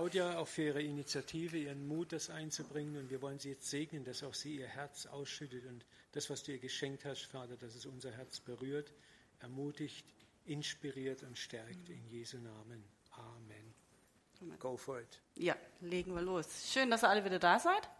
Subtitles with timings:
[0.00, 2.96] Claudia auch für ihre Initiative, ihren Mut, das einzubringen.
[2.96, 6.42] Und wir wollen sie jetzt segnen, dass auch sie ihr Herz ausschüttet und das, was
[6.42, 8.94] du ihr geschenkt hast, Vater, dass es unser Herz berührt,
[9.40, 10.06] ermutigt,
[10.46, 11.90] inspiriert und stärkt.
[11.90, 12.82] In Jesu Namen.
[13.10, 14.58] Amen.
[14.58, 15.20] Go for it.
[15.34, 16.72] Ja, legen wir los.
[16.72, 17.90] Schön, dass ihr alle wieder da seid.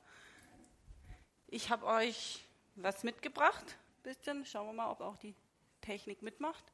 [1.48, 2.46] Ich habe euch
[2.76, 3.76] was mitgebracht.
[4.04, 4.46] Bisschen.
[4.46, 5.34] Schauen wir mal, ob auch die
[5.82, 6.64] Technik mitmacht.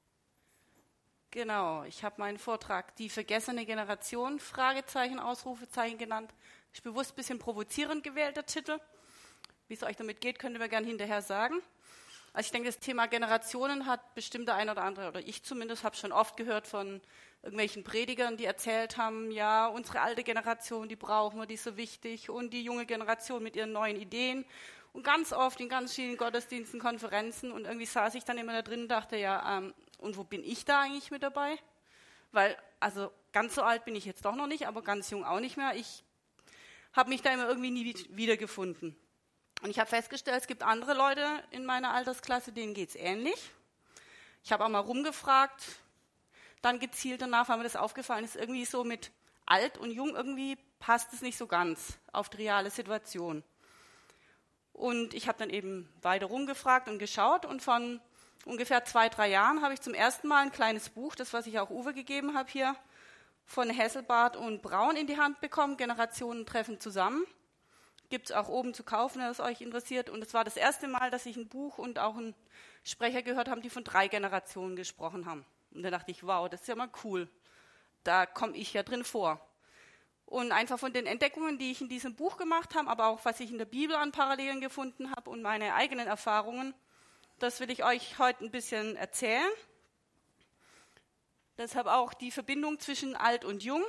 [1.36, 6.32] Genau, ich habe meinen Vortrag Die vergessene Generation, Fragezeichen, Ausrufezeichen genannt.
[6.72, 8.78] Ist bewusst ein bisschen provozierend gewählt, der Titel.
[9.68, 11.60] Wie es euch damit geht, könnt ihr mir gerne hinterher sagen.
[12.32, 15.84] Also ich denke, das Thema Generationen hat bestimmt der eine oder andere, oder ich zumindest,
[15.84, 17.02] habe schon oft gehört von
[17.42, 21.76] irgendwelchen Predigern, die erzählt haben, ja, unsere alte Generation, die brauchen wir, die ist so
[21.76, 24.46] wichtig, und die junge Generation mit ihren neuen Ideen.
[24.94, 28.62] Und ganz oft in ganz vielen Gottesdiensten, Konferenzen, und irgendwie saß ich dann immer da
[28.62, 29.74] drin und dachte, ja, ähm,
[30.06, 31.58] und wo bin ich da eigentlich mit dabei?
[32.32, 35.40] Weil, also ganz so alt bin ich jetzt doch noch nicht, aber ganz jung auch
[35.40, 35.74] nicht mehr.
[35.74, 36.04] Ich
[36.94, 38.96] habe mich da immer irgendwie nie wiedergefunden.
[39.62, 43.50] Und ich habe festgestellt, es gibt andere Leute in meiner Altersklasse, denen geht es ähnlich.
[44.44, 45.64] Ich habe auch mal rumgefragt,
[46.62, 49.10] dann gezielt danach, weil mir das aufgefallen ist, irgendwie so mit
[49.44, 53.42] alt und jung, irgendwie passt es nicht so ganz auf die reale Situation.
[54.72, 58.00] Und ich habe dann eben weiter rumgefragt und geschaut und von
[58.46, 61.58] ungefähr zwei, drei Jahren habe ich zum ersten Mal ein kleines Buch, das was ich
[61.58, 62.74] auch Uwe gegeben habe hier,
[63.44, 67.24] von Hesselbart und Braun in die Hand bekommen, Generationen treffen zusammen.
[68.08, 70.10] Gibt es auch oben zu kaufen, wenn es euch interessiert.
[70.10, 72.34] Und es war das erste Mal, dass ich ein Buch und auch einen
[72.84, 75.44] Sprecher gehört habe, die von drei Generationen gesprochen haben.
[75.72, 77.28] Und da dachte ich, wow, das ist ja mal cool.
[78.04, 79.40] Da komme ich ja drin vor.
[80.24, 83.40] Und einfach von den Entdeckungen, die ich in diesem Buch gemacht habe, aber auch was
[83.40, 86.74] ich in der Bibel an Parallelen gefunden habe und meine eigenen Erfahrungen,
[87.38, 89.50] das will ich euch heute ein bisschen erzählen.
[91.58, 93.84] Deshalb auch die Verbindung zwischen alt und jung,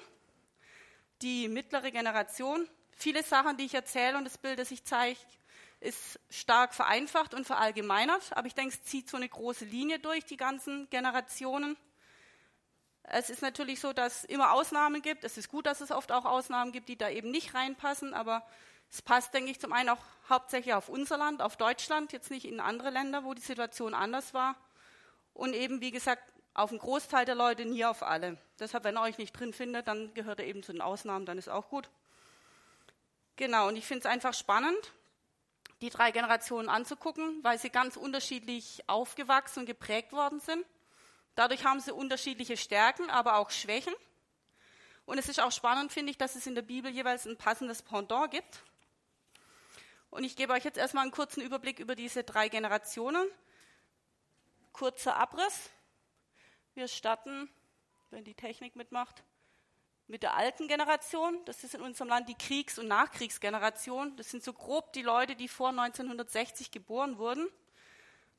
[1.22, 2.68] die mittlere Generation.
[2.92, 5.20] Viele Sachen, die ich erzähle und das Bild, das ich zeige,
[5.80, 10.26] ist stark vereinfacht und verallgemeinert, aber ich denke, es zieht so eine große Linie durch
[10.26, 11.78] die ganzen Generationen.
[13.04, 15.24] Es ist natürlich so, dass es immer Ausnahmen gibt.
[15.24, 18.46] Es ist gut, dass es oft auch Ausnahmen gibt, die da eben nicht reinpassen, aber
[18.90, 22.46] es passt, denke ich, zum einen auch hauptsächlich auf unser Land, auf Deutschland, jetzt nicht
[22.46, 24.56] in andere Länder, wo die Situation anders war.
[25.34, 28.38] Und eben, wie gesagt, auf einen Großteil der Leute, nie auf alle.
[28.60, 31.38] Deshalb, wenn ihr euch nicht drin findet, dann gehört er eben zu den Ausnahmen, dann
[31.38, 31.90] ist auch gut.
[33.36, 34.94] Genau, und ich finde es einfach spannend,
[35.82, 40.66] die drei Generationen anzugucken, weil sie ganz unterschiedlich aufgewachsen und geprägt worden sind.
[41.36, 43.94] Dadurch haben sie unterschiedliche Stärken, aber auch Schwächen.
[45.06, 47.84] Und es ist auch spannend, finde ich, dass es in der Bibel jeweils ein passendes
[47.84, 48.64] Pendant gibt.
[50.10, 53.28] Und ich gebe euch jetzt erstmal einen kurzen Überblick über diese drei Generationen.
[54.72, 55.70] Kurzer Abriss.
[56.76, 57.50] Wir starten,
[58.12, 59.24] wenn die Technik mitmacht,
[60.08, 61.44] mit der alten Generation.
[61.46, 64.16] Das ist in unserem Land die Kriegs- und Nachkriegsgeneration.
[64.16, 67.48] Das sind so grob die Leute, die vor 1960 geboren wurden.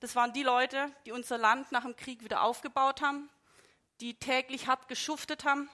[0.01, 3.29] Das waren die Leute, die unser Land nach dem Krieg wieder aufgebaut haben,
[4.01, 5.69] die täglich hart geschuftet haben,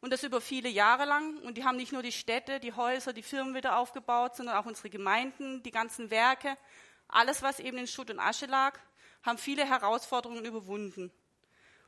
[0.00, 1.38] und das über viele Jahre lang.
[1.38, 4.66] Und die haben nicht nur die Städte, die Häuser, die Firmen wieder aufgebaut, sondern auch
[4.66, 6.56] unsere Gemeinden, die ganzen Werke,
[7.08, 8.78] alles, was eben in Schutt und Asche lag,
[9.22, 11.12] haben viele Herausforderungen überwunden.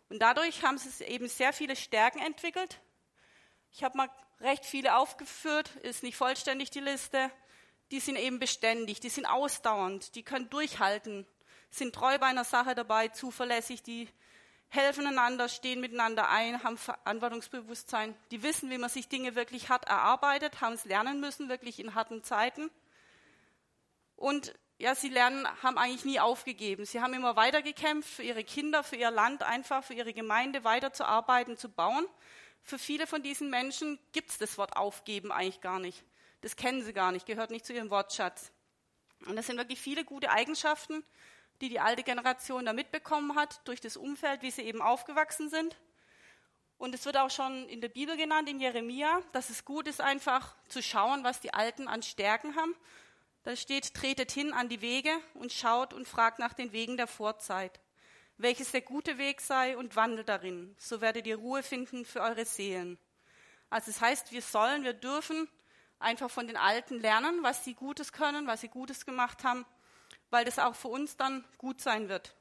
[0.08, 2.80] Und dadurch haben sie eben sehr viele Stärken entwickelt.
[3.72, 7.30] Ich habe mal recht viele aufgeführt, ist nicht vollständig die Liste.
[7.90, 11.26] Die sind eben beständig, die sind ausdauernd, die können durchhalten,
[11.70, 14.08] sind treu bei einer Sache dabei, zuverlässig, die
[14.72, 19.86] helfen einander, stehen miteinander ein, haben Verantwortungsbewusstsein, die wissen, wie man sich Dinge wirklich hart
[19.86, 22.70] erarbeitet, haben es lernen müssen, wirklich in harten Zeiten.
[24.16, 26.86] Und ja, sie lernen, haben eigentlich nie aufgegeben.
[26.86, 31.58] Sie haben immer weitergekämpft für ihre Kinder, für ihr Land, einfach für ihre Gemeinde weiterzuarbeiten,
[31.58, 32.06] zu bauen.
[32.62, 36.02] Für viele von diesen Menschen gibt es das Wort aufgeben eigentlich gar nicht.
[36.40, 38.52] Das kennen sie gar nicht, gehört nicht zu ihrem Wortschatz.
[39.26, 41.04] Und das sind wirklich viele gute Eigenschaften,
[41.62, 45.76] die die alte Generation da mitbekommen hat durch das Umfeld, wie sie eben aufgewachsen sind.
[46.76, 50.00] Und es wird auch schon in der Bibel genannt, in Jeremia, dass es gut ist,
[50.00, 52.74] einfach zu schauen, was die Alten an Stärken haben.
[53.44, 57.06] Da steht, tretet hin an die Wege und schaut und fragt nach den Wegen der
[57.06, 57.78] Vorzeit,
[58.38, 60.74] welches der gute Weg sei und wandelt darin.
[60.80, 62.98] So werdet ihr Ruhe finden für eure Seelen.
[63.70, 65.48] Also es das heißt, wir sollen, wir dürfen
[66.00, 69.64] einfach von den Alten lernen, was sie Gutes können, was sie Gutes gemacht haben
[70.32, 72.34] weil das auch für uns dann gut sein wird.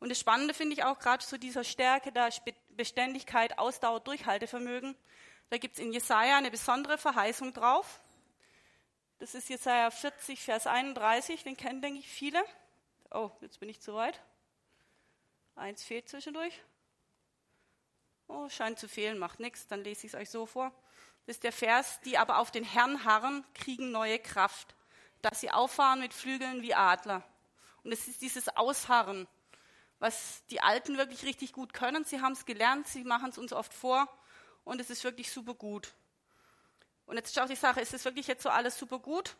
[0.00, 2.30] Und das Spannende finde ich auch gerade zu dieser Stärke der
[2.70, 4.96] Beständigkeit, Ausdauer, Durchhaltevermögen.
[5.50, 8.00] Da gibt es in Jesaja eine besondere Verheißung drauf.
[9.18, 12.42] Das ist Jesaja 40, Vers 31, den kennen, denke ich, viele.
[13.10, 14.20] Oh, jetzt bin ich zu weit.
[15.54, 16.62] Eins fehlt zwischendurch.
[18.28, 20.72] Oh, scheint zu fehlen, macht nichts, dann lese ich es euch so vor.
[21.26, 24.75] Das ist der Vers, die aber auf den Herrn harren, kriegen neue Kraft,
[25.26, 27.22] dass sie auffahren mit Flügeln wie Adler.
[27.82, 29.26] Und es ist dieses Ausharren,
[29.98, 32.04] was die Alten wirklich richtig gut können.
[32.04, 34.08] Sie haben es gelernt, sie machen es uns oft vor
[34.64, 35.94] und es ist wirklich super gut.
[37.06, 39.36] Und jetzt auch die Sache, ist es wirklich jetzt so alles super gut?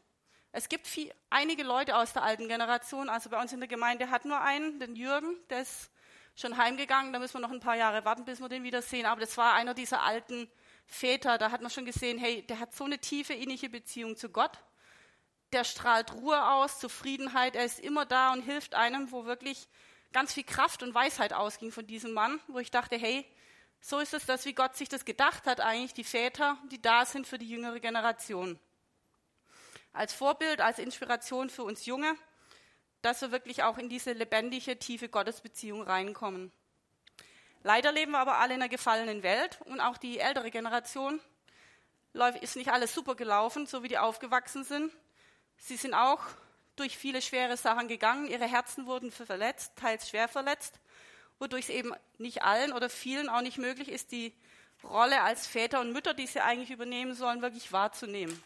[0.51, 4.11] Es gibt viel, einige Leute aus der alten Generation, also bei uns in der Gemeinde
[4.11, 5.91] hat nur einen, den Jürgen, der ist
[6.35, 9.07] schon heimgegangen, da müssen wir noch ein paar Jahre warten, bis wir den wieder sehen.
[9.07, 10.51] Aber das war einer dieser alten
[10.87, 14.31] Väter, da hat man schon gesehen, hey, der hat so eine tiefe innige Beziehung zu
[14.31, 14.59] Gott.
[15.57, 19.69] Der strahlt Ruhe aus, Zufriedenheit, er ist immer da und hilft einem, wo wirklich
[20.13, 23.25] ganz viel Kraft und Weisheit ausging von diesem Mann, wo ich dachte, hey,
[23.81, 27.07] so ist es das, wie Gott sich das gedacht hat, eigentlich die Väter, die da
[27.07, 28.59] sind für die jüngere Generation.
[29.95, 32.15] Als Vorbild, als Inspiration für uns Junge,
[33.01, 36.53] dass wir wirklich auch in diese lebendige, tiefe Gottesbeziehung reinkommen.
[37.63, 41.19] Leider leben wir aber alle in einer gefallenen Welt und auch die ältere Generation
[42.43, 44.93] ist nicht alles super gelaufen, so wie die aufgewachsen sind.
[45.59, 46.21] Sie sind auch
[46.77, 50.79] durch viele schwere Sachen gegangen, ihre Herzen wurden verletzt, teils schwer verletzt,
[51.39, 54.35] wodurch es eben nicht allen oder vielen auch nicht möglich ist, die
[54.85, 58.43] Rolle als Väter und Mütter, die sie eigentlich übernehmen sollen, wirklich wahrzunehmen.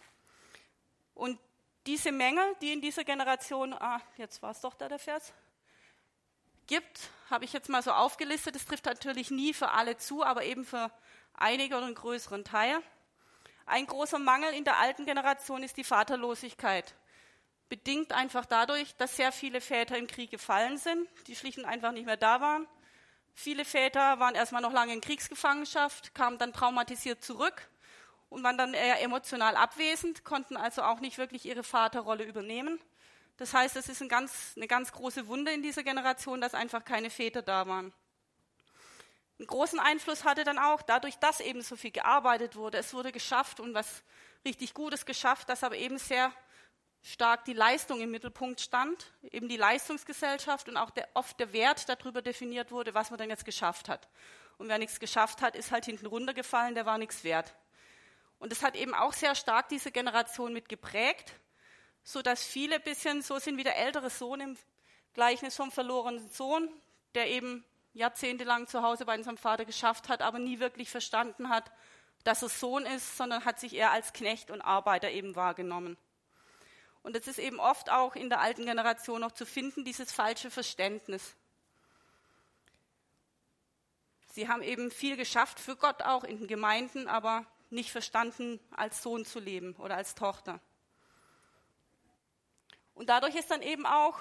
[1.15, 1.39] Und
[1.87, 5.33] diese Menge, die in dieser Generation, ah, jetzt war es doch da der Vers,
[6.67, 8.55] gibt, habe ich jetzt mal so aufgelistet.
[8.55, 10.91] Das trifft natürlich nie für alle zu, aber eben für
[11.35, 12.81] einige oder einen größeren Teil.
[13.67, 16.95] Ein großer Mangel in der alten Generation ist die Vaterlosigkeit.
[17.71, 21.93] Bedingt einfach dadurch, dass sehr viele Väter im Krieg gefallen sind, die schlicht und einfach
[21.93, 22.67] nicht mehr da waren.
[23.33, 27.71] Viele Väter waren erstmal noch lange in Kriegsgefangenschaft, kamen dann traumatisiert zurück
[28.29, 32.81] und waren dann eher emotional abwesend, konnten also auch nicht wirklich ihre Vaterrolle übernehmen.
[33.37, 36.85] Das heißt, es ist ein ganz, eine ganz große Wunde in dieser Generation, dass einfach
[36.85, 37.95] keine Väter da waren.
[39.39, 43.13] Einen großen Einfluss hatte dann auch, dadurch, dass eben so viel gearbeitet wurde, es wurde
[43.13, 44.03] geschafft und was
[44.45, 46.33] richtig Gutes geschafft, dass aber eben sehr
[47.03, 51.89] stark die Leistung im Mittelpunkt stand, eben die Leistungsgesellschaft und auch der, oft der Wert
[51.89, 54.09] darüber definiert wurde, was man denn jetzt geschafft hat.
[54.59, 57.55] Und wer nichts geschafft hat, ist halt hinten runtergefallen, der war nichts wert.
[58.39, 61.33] Und das hat eben auch sehr stark diese Generation mit geprägt,
[62.03, 64.59] so dass viele bisschen so sind wie der ältere Sohn im
[65.15, 66.69] Gleichnis vom verlorenen Sohn,
[67.15, 71.71] der eben jahrzehntelang zu Hause bei unserem Vater geschafft hat, aber nie wirklich verstanden hat,
[72.25, 75.97] dass er Sohn ist, sondern hat sich eher als Knecht und Arbeiter eben wahrgenommen.
[77.03, 80.51] Und das ist eben oft auch in der alten Generation noch zu finden, dieses falsche
[80.51, 81.35] Verständnis.
[84.33, 89.03] Sie haben eben viel geschafft für Gott auch in den Gemeinden, aber nicht verstanden, als
[89.03, 90.61] Sohn zu leben oder als Tochter.
[92.95, 94.19] Und dadurch ist dann eben auch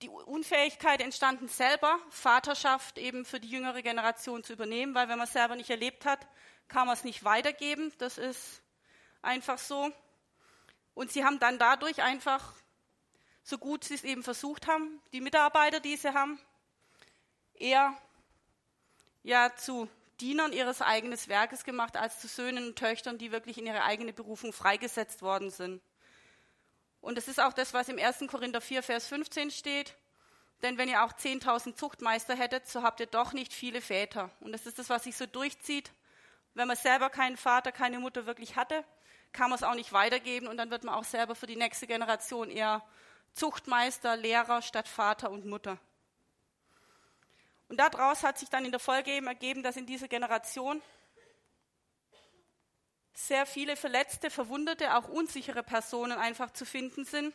[0.00, 5.26] die Unfähigkeit entstanden, selber Vaterschaft eben für die jüngere Generation zu übernehmen, weil wenn man
[5.26, 6.26] es selber nicht erlebt hat,
[6.68, 7.92] kann man es nicht weitergeben.
[7.98, 8.62] Das ist
[9.20, 9.92] einfach so.
[10.94, 12.54] Und sie haben dann dadurch einfach,
[13.42, 16.38] so gut sie es eben versucht haben, die Mitarbeiter, die sie haben,
[17.54, 17.96] eher
[19.22, 19.88] ja zu
[20.20, 24.12] Dienern ihres eigenen Werkes gemacht, als zu Söhnen und Töchtern, die wirklich in ihre eigene
[24.12, 25.82] Berufung freigesetzt worden sind.
[27.00, 28.20] Und das ist auch das, was im 1.
[28.28, 29.96] Korinther 4, Vers 15 steht.
[30.62, 34.30] Denn wenn ihr auch 10.000 Zuchtmeister hättet, so habt ihr doch nicht viele Väter.
[34.38, 35.90] Und das ist das, was sich so durchzieht.
[36.54, 38.84] Wenn man selber keinen Vater, keine Mutter wirklich hatte,
[39.32, 41.86] kann man es auch nicht weitergeben und dann wird man auch selber für die nächste
[41.86, 42.82] Generation eher
[43.34, 45.78] Zuchtmeister, Lehrer statt Vater und Mutter.
[47.68, 50.82] Und daraus hat sich dann in der Folge eben ergeben, dass in dieser Generation
[53.14, 57.34] sehr viele verletzte, verwundete, auch unsichere Personen einfach zu finden sind,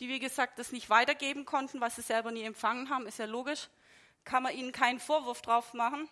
[0.00, 3.26] die, wie gesagt, das nicht weitergeben konnten, was sie selber nie empfangen haben, ist ja
[3.26, 3.68] logisch,
[4.24, 6.08] kann man ihnen keinen Vorwurf drauf machen.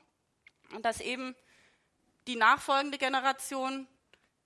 [0.75, 1.35] Und dass eben
[2.27, 3.89] die nachfolgende Generation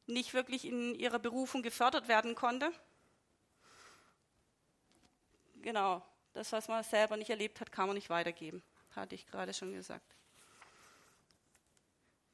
[0.07, 2.73] nicht wirklich in ihrer Berufung gefördert werden konnte.
[5.63, 8.63] Genau, das, was man selber nicht erlebt hat, kann man nicht weitergeben
[8.97, 10.15] hatte ich gerade schon gesagt.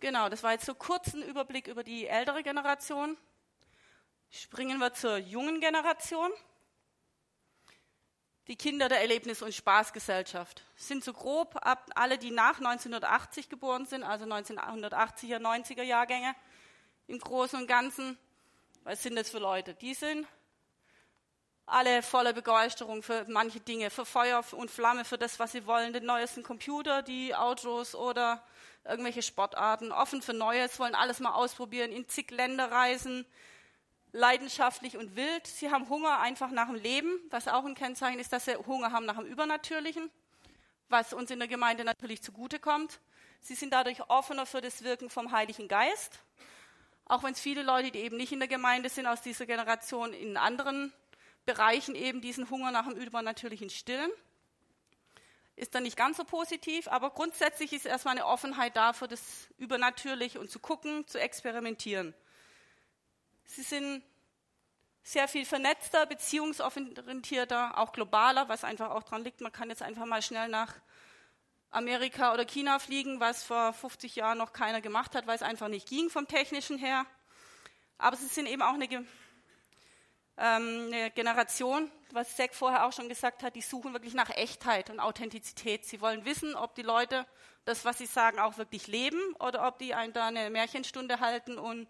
[0.01, 3.17] Genau, das war jetzt so kurz ein Überblick über die ältere Generation.
[4.31, 6.31] Springen wir zur jungen Generation.
[8.47, 13.85] Die Kinder der Erlebnis- und Spaßgesellschaft sind so grob ab alle, die nach 1980 geboren
[13.87, 16.35] sind, also 1980er, 90er Jahrgänge
[17.09, 18.17] im Großen und Ganzen.
[18.85, 19.75] Was sind das für Leute?
[19.75, 20.27] Die sind
[21.67, 25.93] alle voller Begeisterung für manche Dinge, für Feuer und Flamme, für das, was sie wollen,
[25.93, 28.43] den neuesten Computer, die Autos oder
[28.85, 33.27] irgendwelche Sportarten, offen für Neues, wollen alles mal ausprobieren, in zig Länder reisen,
[34.13, 35.47] leidenschaftlich und wild.
[35.47, 38.93] Sie haben Hunger einfach nach dem Leben, was auch ein Kennzeichen ist, dass sie Hunger
[38.93, 40.11] haben nach dem Übernatürlichen,
[40.89, 43.01] was uns in der Gemeinde natürlich zugutekommt.
[43.41, 46.21] Sie sind dadurch offener für das Wirken vom Heiligen Geist
[47.09, 50.13] Auch wenn es viele Leute, die eben nicht in der Gemeinde sind, aus dieser Generation
[50.13, 50.93] in anderen
[51.47, 54.11] Bereichen eben diesen Hunger nach dem Übernatürlichen stillen.
[55.57, 59.49] Ist dann nicht ganz so positiv, aber grundsätzlich ist erstmal eine Offenheit da für das
[59.57, 62.15] Übernatürliche und zu gucken, zu experimentieren.
[63.45, 64.05] Sie sind
[65.03, 70.05] sehr viel vernetzter, beziehungsorientierter, auch globaler, was einfach auch daran liegt, man kann jetzt einfach
[70.05, 70.75] mal schnell nach
[71.71, 75.69] Amerika oder China fliegen, was vor 50 Jahren noch keiner gemacht hat, weil es einfach
[75.69, 77.05] nicht ging vom technischen her.
[77.99, 79.07] Aber sie sind eben auch eine, ähm,
[80.37, 85.01] eine Generation, was Zack vorher auch schon gesagt hat, die suchen wirklich nach Echtheit und
[85.01, 85.85] Authentizität.
[85.85, 87.27] Sie wollen wissen, ob die Leute
[87.65, 91.59] das, was sie sagen, auch wirklich leben oder ob die einen da eine Märchenstunde halten
[91.59, 91.89] und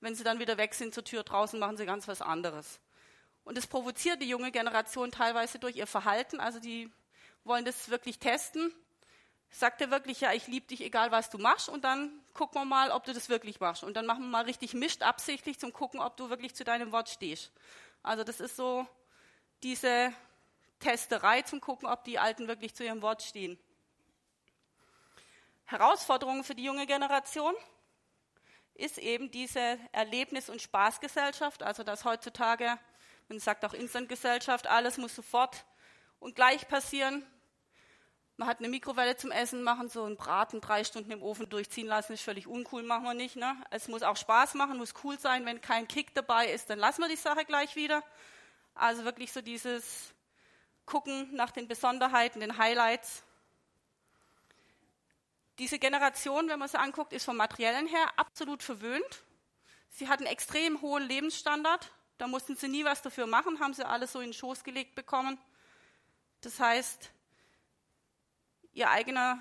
[0.00, 2.78] wenn sie dann wieder weg sind zur Tür draußen, machen sie ganz was anderes.
[3.42, 6.38] Und das provoziert die junge Generation teilweise durch ihr Verhalten.
[6.38, 6.92] Also die
[7.44, 8.72] wollen das wirklich testen.
[9.50, 12.64] Sagt er wirklich, ja, ich liebe dich, egal was du machst, und dann gucken wir
[12.66, 13.82] mal, ob du das wirklich machst.
[13.82, 16.92] Und dann machen wir mal richtig mischt absichtlich zum Gucken, ob du wirklich zu deinem
[16.92, 17.50] Wort stehst.
[18.02, 18.86] Also das ist so
[19.62, 20.12] diese
[20.80, 23.58] Testerei zum Gucken, ob die Alten wirklich zu ihrem Wort stehen.
[25.64, 27.54] Herausforderungen für die junge Generation
[28.74, 32.78] ist eben diese Erlebnis- und Spaßgesellschaft, also dass heutzutage,
[33.28, 35.64] man sagt auch Instantgesellschaft, alles muss sofort
[36.20, 37.26] und gleich passieren.
[38.38, 41.86] Man hat eine Mikrowelle zum Essen machen, so einen Braten drei Stunden im Ofen durchziehen
[41.86, 43.36] lassen, ist völlig uncool, machen wir nicht.
[43.36, 43.54] Ne?
[43.70, 45.44] Es muss auch Spaß machen, muss cool sein.
[45.44, 48.02] Wenn kein Kick dabei ist, dann lassen wir die Sache gleich wieder.
[48.74, 50.14] Also wirklich so dieses
[50.86, 53.24] Gucken nach den Besonderheiten, den Highlights
[55.58, 59.24] diese Generation, wenn man sie anguckt, ist vom Materiellen her absolut verwöhnt.
[59.90, 61.90] Sie hatten extrem hohen Lebensstandard.
[62.16, 64.94] Da mussten sie nie was dafür machen, haben sie alles so in den Schoß gelegt
[64.94, 65.38] bekommen.
[66.42, 67.10] Das heißt,
[68.72, 69.38] ihr eigenes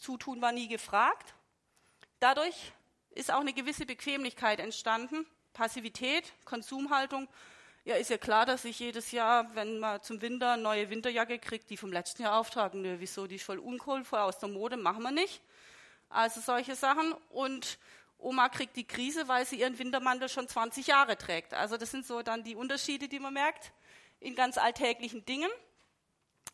[0.00, 1.34] Zutun war nie gefragt.
[2.20, 2.72] Dadurch
[3.10, 5.26] ist auch eine gewisse Bequemlichkeit entstanden.
[5.52, 7.28] Passivität, Konsumhaltung.
[7.84, 11.38] Ja, ist ja klar, dass ich jedes Jahr, wenn man zum Winter eine neue Winterjacke
[11.38, 12.82] kriegt, die vom letzten Jahr auftragen.
[12.82, 15.40] Nö, wieso, die ist voll uncool, voll aus der Mode, machen wir nicht.
[16.08, 17.12] Also solche Sachen.
[17.30, 17.78] Und
[18.18, 21.54] Oma kriegt die Krise, weil sie ihren Wintermantel schon 20 Jahre trägt.
[21.54, 23.72] Also das sind so dann die Unterschiede, die man merkt
[24.20, 25.50] in ganz alltäglichen Dingen.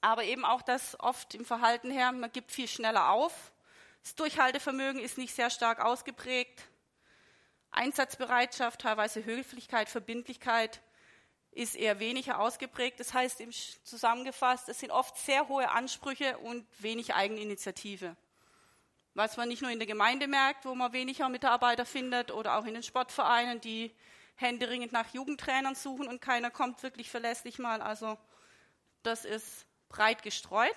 [0.02, 3.52] Aber eben auch das oft im Verhalten her, man gibt viel schneller auf.
[4.02, 6.68] Das Durchhaltevermögen ist nicht sehr stark ausgeprägt.
[7.70, 10.82] Einsatzbereitschaft, teilweise Höflichkeit, Verbindlichkeit
[11.52, 12.98] ist eher weniger ausgeprägt.
[12.98, 13.42] Das heißt,
[13.84, 18.16] zusammengefasst, es sind oft sehr hohe Ansprüche und wenig Eigeninitiative.
[19.14, 22.64] Was man nicht nur in der Gemeinde merkt, wo man weniger Mitarbeiter findet, oder auch
[22.64, 23.94] in den Sportvereinen, die
[24.34, 27.80] händeringend nach Jugendtrainern suchen und keiner kommt wirklich verlässlich mal.
[27.80, 28.18] Also
[29.02, 30.74] das ist breit gestreut.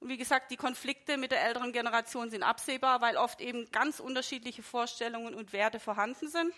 [0.00, 4.00] Und wie gesagt, die Konflikte mit der älteren Generation sind absehbar, weil oft eben ganz
[4.00, 6.52] unterschiedliche Vorstellungen und Werte vorhanden sind.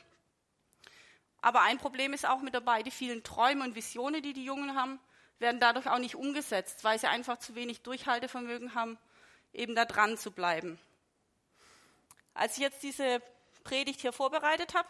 [1.42, 4.74] Aber ein Problem ist auch mit dabei, die vielen Träume und Visionen, die die Jungen
[4.74, 4.98] haben,
[5.38, 8.96] werden dadurch auch nicht umgesetzt, weil sie einfach zu wenig Durchhaltevermögen haben,
[9.52, 10.78] eben da dran zu bleiben.
[12.32, 13.20] Als ich jetzt diese
[13.62, 14.88] Predigt hier vorbereitet habe,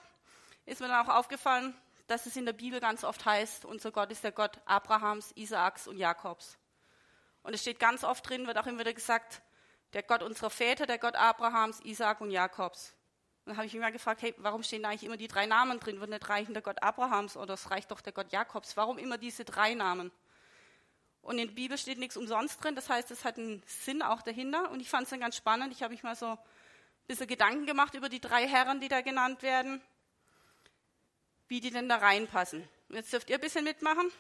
[0.65, 1.75] ist mir dann auch aufgefallen,
[2.07, 5.87] dass es in der Bibel ganz oft heißt, unser Gott ist der Gott Abrahams, Isaaks
[5.87, 6.59] und Jakobs.
[7.43, 9.43] Und es steht ganz oft drin, wird auch immer wieder gesagt,
[9.93, 12.95] der Gott unserer Väter, der Gott Abrahams, Isaak und Jakobs.
[13.45, 16.01] Dann habe ich mich mal gefragt, hey, warum stehen eigentlich immer die drei Namen drin?
[16.01, 18.77] Wird nicht reichen der Gott Abrahams oder es reicht doch der Gott Jakobs?
[18.77, 20.11] Warum immer diese drei Namen?
[21.21, 24.23] Und in der Bibel steht nichts umsonst drin, das heißt, es hat einen Sinn auch
[24.23, 24.71] dahinter.
[24.71, 25.73] Und ich fand es dann ganz spannend.
[25.73, 26.39] Ich habe mich mal so ein
[27.07, 29.83] bisschen Gedanken gemacht über die drei Herren, die da genannt werden,
[31.49, 32.69] wie die denn da reinpassen.
[32.89, 34.11] Jetzt dürft ihr ein bisschen mitmachen.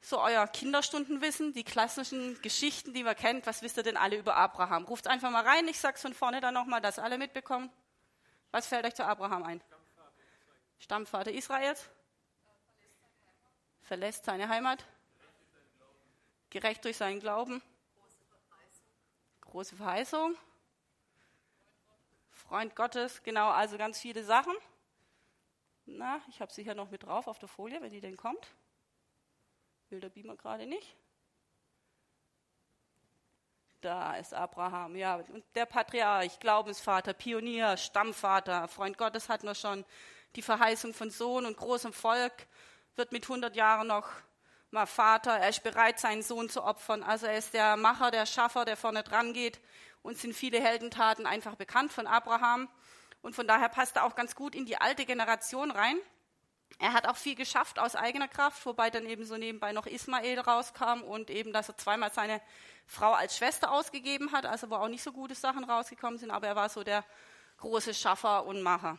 [0.00, 3.46] So euer Kinderstundenwissen, die klassischen Geschichten, die man kennt.
[3.46, 4.84] Was wisst ihr denn alle über Abraham?
[4.84, 5.66] Ruft einfach mal rein.
[5.68, 7.70] Ich sag's von vorne dann nochmal, dass alle mitbekommen.
[8.50, 9.60] Was fällt euch zu Abraham ein?
[10.78, 11.88] Stammvater Israels?
[13.82, 14.84] Verlässt seine Heimat?
[16.50, 17.60] Gerecht durch seinen Glauben?
[19.40, 20.36] Große Verheißung?
[22.30, 24.54] Freund Gottes, genau, also ganz viele Sachen.
[25.90, 28.46] Na, ich habe sie hier noch mit drauf auf der Folie, wenn die denn kommt.
[29.88, 30.94] Will der Beamer gerade nicht.
[33.80, 35.16] Da ist Abraham, ja.
[35.16, 39.84] Und der Patriarch, Glaubensvater, Pionier, Stammvater, Freund Gottes hat noch schon
[40.36, 42.48] die Verheißung von Sohn und großem Volk,
[42.96, 44.08] wird mit 100 Jahren noch
[44.70, 45.38] mal Vater.
[45.38, 47.02] Er ist bereit, seinen Sohn zu opfern.
[47.02, 49.58] Also er ist der Macher, der Schaffer, der vorne dran geht.
[50.02, 52.68] Und sind viele Heldentaten einfach bekannt von Abraham.
[53.28, 55.98] Und von daher passt er auch ganz gut in die alte Generation rein.
[56.78, 60.40] Er hat auch viel geschafft aus eigener Kraft, wobei dann eben so nebenbei noch Ismael
[60.40, 62.40] rauskam und eben, dass er zweimal seine
[62.86, 66.46] Frau als Schwester ausgegeben hat, also wo auch nicht so gute Sachen rausgekommen sind, aber
[66.46, 67.04] er war so der
[67.58, 68.98] große Schaffer und Macher.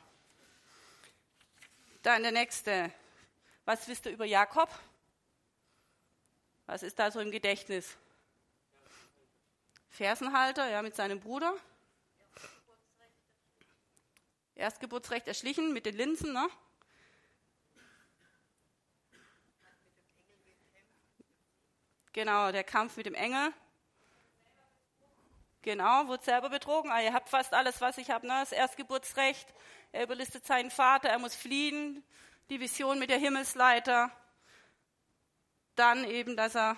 [2.04, 2.94] Dann der nächste.
[3.66, 4.70] Was wisst ihr über Jakob?
[6.68, 7.98] Was ist da so im Gedächtnis?
[9.90, 11.52] Fersenhalter, ja, mit seinem Bruder.
[14.60, 16.48] Erstgeburtsrecht erschlichen mit den Linsen, ne?
[22.12, 23.54] Genau, der Kampf mit dem Engel.
[25.62, 26.92] Genau, wurde selber betrogen.
[26.92, 28.28] Ah, ihr habt fast alles, was ich habe.
[28.28, 28.34] Ne?
[28.34, 29.54] Das Erstgeburtsrecht.
[29.92, 32.04] Er überlistet seinen Vater, er muss fliehen.
[32.50, 34.12] Die Vision mit der Himmelsleiter.
[35.76, 36.76] Dann eben, dass er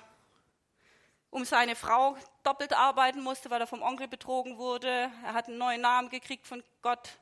[1.31, 5.11] um seine Frau doppelt arbeiten musste, weil er vom Onkel betrogen wurde.
[5.23, 7.19] Er hat einen neuen Namen gekriegt von Gott,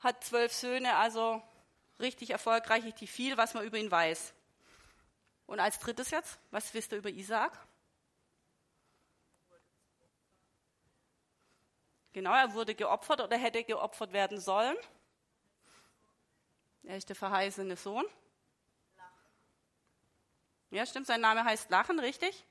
[0.00, 1.42] hat zwölf Söhne, also
[1.98, 4.32] richtig erfolgreich, richtig viel, was man über ihn weiß.
[5.46, 7.52] Und als drittes jetzt, was wisst ihr über Isaak?
[12.12, 14.76] Genau, er wurde geopfert oder hätte geopfert werden sollen.
[16.84, 18.04] Er ist der verheißene Sohn.
[20.70, 22.44] Ja, stimmt, sein Name heißt Lachen, richtig?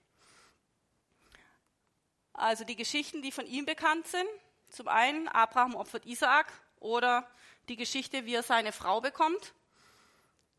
[2.33, 4.27] Also die Geschichten, die von ihm bekannt sind.
[4.69, 7.27] Zum einen, Abraham opfert Isaak oder
[7.69, 9.53] die Geschichte, wie er seine Frau bekommt.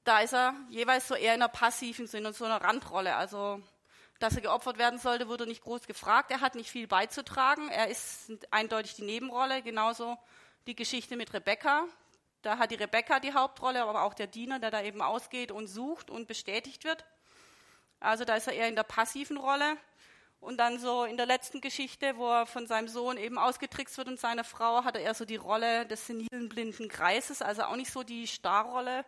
[0.04, 3.16] Da ist er jeweils so eher in einer passiven Sinne, in so einer Randrolle.
[3.16, 3.62] Also
[4.18, 6.30] dass er geopfert werden sollte, wurde nicht groß gefragt.
[6.30, 7.68] Er hat nicht viel beizutragen.
[7.68, 9.62] Er ist eindeutig die Nebenrolle.
[9.62, 10.18] Genauso
[10.66, 11.84] die Geschichte mit Rebecca.
[12.42, 15.66] Da hat die Rebecca die Hauptrolle, aber auch der Diener, der da eben ausgeht und
[15.66, 17.04] sucht und bestätigt wird.
[18.00, 19.76] Also da ist er eher in der passiven Rolle.
[20.40, 24.09] Und dann so in der letzten Geschichte, wo er von seinem Sohn eben ausgetrickst wird
[24.09, 27.76] und seiner Frau, hat er eher so die Rolle des senilen blinden Kreises, also auch
[27.76, 29.04] nicht so die Starrolle,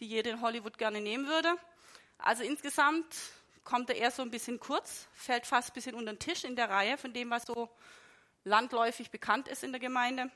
[0.00, 1.54] die jeder in Hollywood gerne nehmen würde.
[2.18, 3.06] Also insgesamt
[3.64, 6.54] kommt er eher so ein bisschen kurz, fällt fast ein bisschen unter den Tisch in
[6.54, 7.70] der Reihe von dem, was so
[8.44, 10.30] landläufig bekannt ist in der Gemeinde.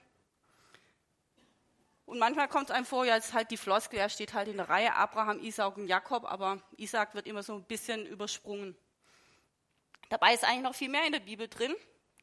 [2.07, 4.57] Und manchmal kommt es einem vor, ja, ist halt die Floskel, er steht halt in
[4.57, 8.75] der Reihe, Abraham, Isaac und Jakob, aber Isaac wird immer so ein bisschen übersprungen.
[10.09, 11.75] Dabei ist eigentlich noch viel mehr in der Bibel drin,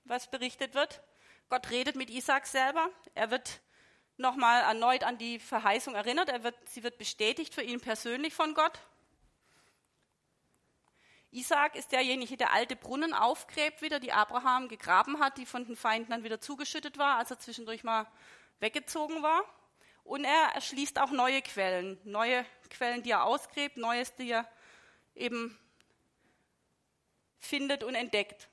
[0.05, 1.01] was berichtet wird.
[1.49, 2.89] Gott redet mit Isaac selber.
[3.13, 3.61] Er wird
[4.17, 6.29] nochmal erneut an die Verheißung erinnert.
[6.29, 8.79] Er wird, sie wird bestätigt für ihn persönlich von Gott.
[11.31, 15.75] Isaac ist derjenige, der alte Brunnen aufgräbt wieder, die Abraham gegraben hat, die von den
[15.75, 18.07] Feinden dann wieder zugeschüttet war, als er zwischendurch mal
[18.59, 19.43] weggezogen war.
[20.05, 24.49] Und er erschließt auch neue Quellen, neue Quellen, die er ausgräbt, Neues, die er
[25.13, 25.59] eben
[27.45, 28.49] findet und entdeckt.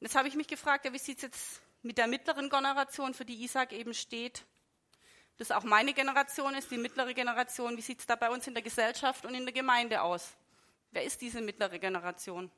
[0.00, 3.24] Jetzt habe ich mich gefragt, ja, wie sieht es jetzt mit der mittleren Generation, für
[3.24, 4.44] die Isaac eben steht,
[5.38, 8.54] das auch meine Generation ist, die mittlere Generation, wie sieht es da bei uns in
[8.54, 10.34] der Gesellschaft und in der Gemeinde aus?
[10.90, 12.50] Wer ist diese mittlere Generation?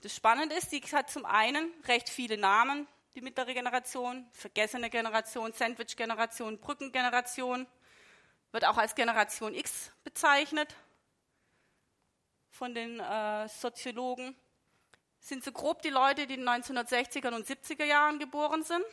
[0.00, 5.52] Das Spannende ist, sie hat zum einen recht viele Namen, die mittlere Generation, vergessene Generation,
[5.52, 7.66] Sandwich-Generation, Brückengeneration,
[8.52, 10.74] wird auch als Generation X bezeichnet
[12.52, 14.36] von den äh, Soziologen.
[15.18, 18.84] Sind so grob die Leute, die in den 1960er und 70er Jahren geboren sind.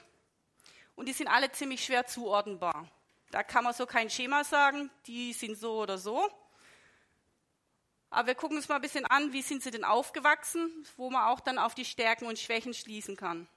[0.95, 2.87] Und die sind alle ziemlich schwer zuordnenbar.
[3.31, 6.29] Da kann man so kein Schema sagen, die sind so oder so.
[8.09, 11.25] Aber wir gucken uns mal ein bisschen an, wie sind sie denn aufgewachsen, wo man
[11.25, 13.47] auch dann auf die Stärken und Schwächen schließen kann.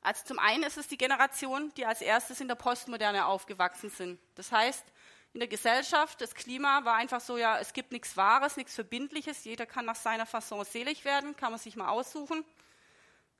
[0.00, 4.20] Also zum einen ist es die Generation, die als erstes in der Postmoderne aufgewachsen sind.
[4.34, 4.84] Das heißt,
[5.34, 9.44] in der Gesellschaft, das Klima war einfach so, ja, es gibt nichts Wahres, nichts Verbindliches,
[9.44, 12.44] jeder kann nach seiner Fasson selig werden, kann man sich mal aussuchen.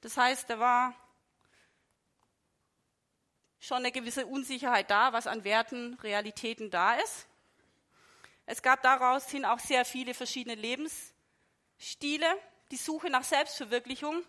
[0.00, 0.94] Das heißt, da war
[3.60, 7.26] schon eine gewisse Unsicherheit da, was an Werten, Realitäten da ist.
[8.46, 12.26] Es gab daraus hin auch sehr viele verschiedene Lebensstile.
[12.70, 14.24] Die Suche nach Selbstverwirklichung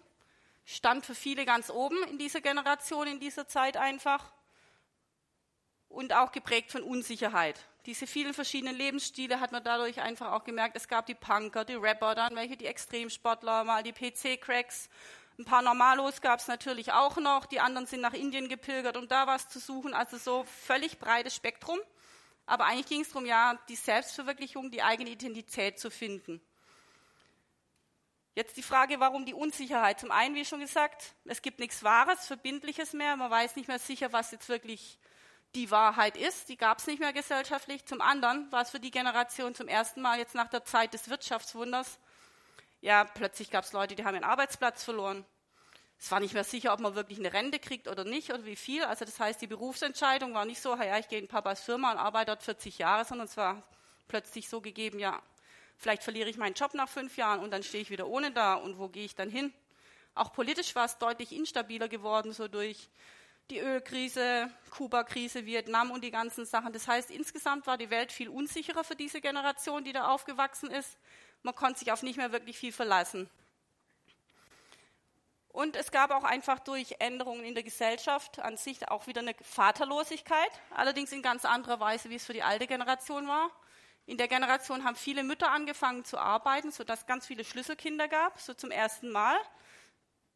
[0.66, 4.32] stand für viele ganz oben in dieser Generation, in dieser Zeit einfach.
[5.94, 7.60] Und auch geprägt von Unsicherheit.
[7.86, 10.76] Diese vielen verschiedenen Lebensstile hat man dadurch einfach auch gemerkt.
[10.76, 14.90] Es gab die Punker, die Rapper, dann welche die Extremsportler, mal die PC-Cracks.
[15.38, 17.46] Ein paar Normalos gab es natürlich auch noch.
[17.46, 19.94] Die anderen sind nach Indien gepilgert, um da was zu suchen.
[19.94, 21.80] Also so völlig breites Spektrum.
[22.48, 26.42] Aber eigentlich ging es darum, ja, die Selbstverwirklichung, die eigene Identität zu finden.
[28.34, 30.00] Jetzt die Frage, warum die Unsicherheit?
[30.00, 33.16] Zum einen, wie schon gesagt, es gibt nichts Wahres, Verbindliches mehr.
[33.16, 34.98] Man weiß nicht mehr sicher, was jetzt wirklich
[35.56, 36.50] die Wahrheit ist.
[36.50, 37.86] Die gab es nicht mehr gesellschaftlich.
[37.86, 41.10] Zum anderen war es für die Generation zum ersten Mal jetzt nach der Zeit des
[41.10, 42.00] Wirtschaftswunders.
[42.82, 45.26] Ja, plötzlich gab es Leute, die haben ihren Arbeitsplatz verloren.
[46.00, 48.58] Es war nicht mehr sicher, ob man wirklich eine Rente kriegt oder nicht oder wie
[48.58, 48.84] viel.
[48.84, 51.98] Also das heißt, die Berufsentscheidung war nicht so, ja, ich gehe in Papas Firma und
[51.98, 53.64] arbeite dort 40 Jahre, sondern es war
[54.10, 55.22] plötzlich so gegeben, ja,
[55.78, 58.56] vielleicht verliere ich meinen Job nach fünf Jahren und dann stehe ich wieder ohne da
[58.56, 59.54] und wo gehe ich dann hin?
[60.14, 62.90] Auch politisch war es deutlich instabiler geworden, so durch
[63.50, 66.74] die Ölkrise, Kuba-Krise, Vietnam und die ganzen Sachen.
[66.74, 70.98] Das heißt, insgesamt war die Welt viel unsicherer für diese Generation, die da aufgewachsen ist.
[71.44, 73.30] Man konnte sich auf nicht mehr wirklich viel verlassen.
[75.50, 79.36] Und es gab auch einfach durch Änderungen in der Gesellschaft an sich auch wieder eine
[79.40, 83.52] Vaterlosigkeit, allerdings in ganz anderer Weise, wie es für die alte Generation war.
[84.08, 88.40] In der Generation haben viele Mütter angefangen zu arbeiten, sodass es ganz viele Schlüsselkinder gab,
[88.40, 89.38] so zum ersten Mal.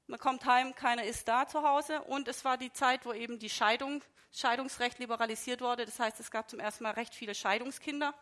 [0.09, 2.01] Man kommt heim, keiner ist da zu Hause.
[2.03, 5.85] Und es war die Zeit, wo eben die Scheidung, Scheidungsrecht liberalisiert wurde.
[5.85, 8.13] Das heißt, es gab zum ersten Mal recht viele Scheidungskinder,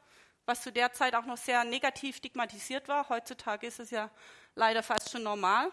[0.47, 3.07] was zu der Zeit auch noch sehr negativ stigmatisiert war.
[3.09, 4.09] Heutzutage ist es ja
[4.55, 5.71] leider fast schon normal.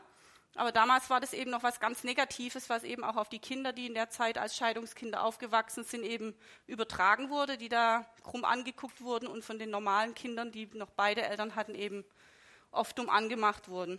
[0.55, 3.72] Aber damals war das eben noch was ganz Negatives, was eben auch auf die Kinder,
[3.72, 6.35] die in der Zeit als Scheidungskinder aufgewachsen sind, eben
[6.66, 11.22] übertragen wurde, die da krumm angeguckt wurden und von den normalen Kindern, die noch beide
[11.22, 12.05] Eltern hatten, eben
[12.70, 13.98] oft dumm angemacht wurden.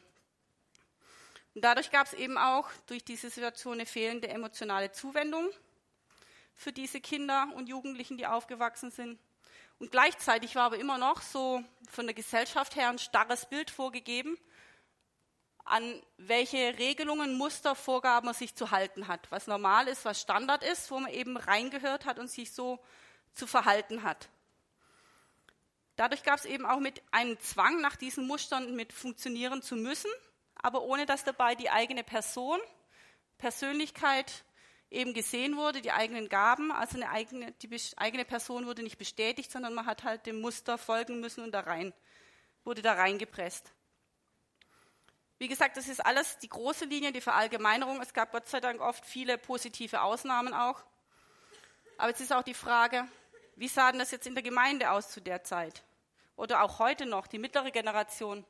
[1.56, 5.50] Und dadurch gab es eben auch durch diese Situation eine fehlende emotionale Zuwendung
[6.56, 9.20] für diese Kinder und Jugendlichen, die aufgewachsen sind.
[9.80, 14.38] Und gleichzeitig war aber immer noch so von der Gesellschaft her ein starres Bild vorgegeben,
[15.66, 20.64] an welche Regelungen, Muster, Vorgaben man sich zu halten hat, was normal ist, was Standard
[20.64, 22.80] ist, wo man eben reingehört hat und sich so
[23.34, 24.30] zu verhalten hat.
[25.96, 30.12] Dadurch gab es eben auch mit einen Zwang, nach diesen Mustern mit funktionieren zu müssen,
[30.64, 32.60] aber ohne dass dabei die eigene Person,
[33.38, 34.46] Persönlichkeit
[34.90, 39.52] eben gesehen wurde, die eigenen Gaben, also eine eigene, die eigene Person wurde nicht bestätigt,
[39.52, 41.94] sondern man hat halt dem Muster folgen müssen und da rein,
[42.64, 43.72] wurde da reingepresst.
[45.38, 48.00] Wie gesagt, das ist alles die große Linie, die Verallgemeinerung.
[48.02, 50.82] Es gab Gott sei Dank oft viele positive Ausnahmen auch.
[51.98, 53.06] Aber es ist auch die Frage,
[53.58, 55.84] wie sah denn das jetzt in der Gemeinde aus zu der Zeit?
[56.38, 58.46] Oder auch heute noch, die mittlere Generation.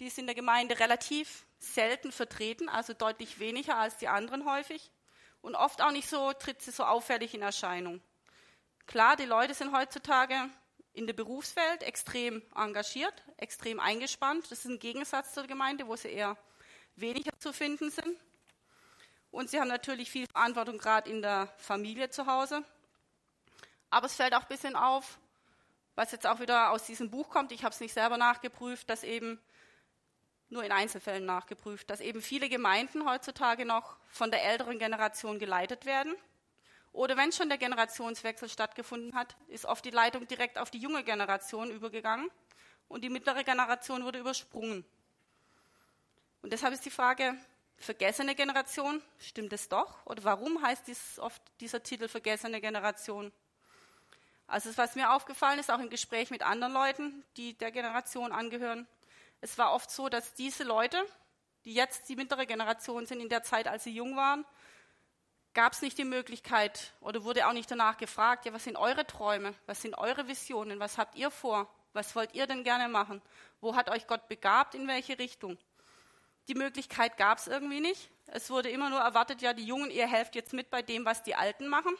[0.00, 4.90] Die ist in der Gemeinde relativ selten vertreten, also deutlich weniger als die anderen häufig.
[5.40, 8.00] Und oft auch nicht so, tritt sie so auffällig in Erscheinung.
[8.86, 10.36] Klar, die Leute sind heutzutage
[10.92, 14.50] in der Berufswelt extrem engagiert, extrem eingespannt.
[14.50, 16.36] Das ist ein Gegensatz zur Gemeinde, wo sie eher
[16.96, 18.18] weniger zu finden sind.
[19.30, 22.62] Und sie haben natürlich viel Verantwortung gerade in der Familie zu Hause.
[23.90, 25.18] Aber es fällt auch ein bisschen auf,
[25.94, 27.52] was jetzt auch wieder aus diesem Buch kommt.
[27.52, 29.40] Ich habe es nicht selber nachgeprüft, dass eben
[30.50, 35.86] nur in Einzelfällen nachgeprüft, dass eben viele Gemeinden heutzutage noch von der älteren Generation geleitet
[35.86, 36.14] werden
[36.94, 41.02] oder wenn schon der Generationswechsel stattgefunden hat, ist oft die Leitung direkt auf die junge
[41.02, 42.30] Generation übergegangen
[42.86, 44.84] und die mittlere Generation wurde übersprungen.
[46.40, 47.34] Und deshalb ist die Frage,
[47.78, 50.06] vergessene Generation, stimmt es doch?
[50.06, 53.32] Oder warum heißt dies oft dieser Titel vergessene Generation?
[54.46, 58.86] Also was mir aufgefallen ist, auch im Gespräch mit anderen Leuten, die der Generation angehören,
[59.44, 61.04] es war oft so, dass diese Leute,
[61.66, 64.46] die jetzt die mittlere Generation sind, in der Zeit, als sie jung waren,
[65.52, 69.06] gab es nicht die Möglichkeit oder wurde auch nicht danach gefragt, ja, was sind eure
[69.06, 73.20] Träume, was sind eure Visionen, was habt ihr vor, was wollt ihr denn gerne machen,
[73.60, 75.58] wo hat euch Gott begabt, in welche Richtung.
[76.48, 78.10] Die Möglichkeit gab es irgendwie nicht.
[78.28, 81.22] Es wurde immer nur erwartet, ja, die Jungen, ihr helft jetzt mit bei dem, was
[81.22, 81.94] die Alten machen.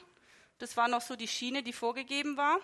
[0.57, 2.57] Das war noch so die Schiene, die vorgegeben war.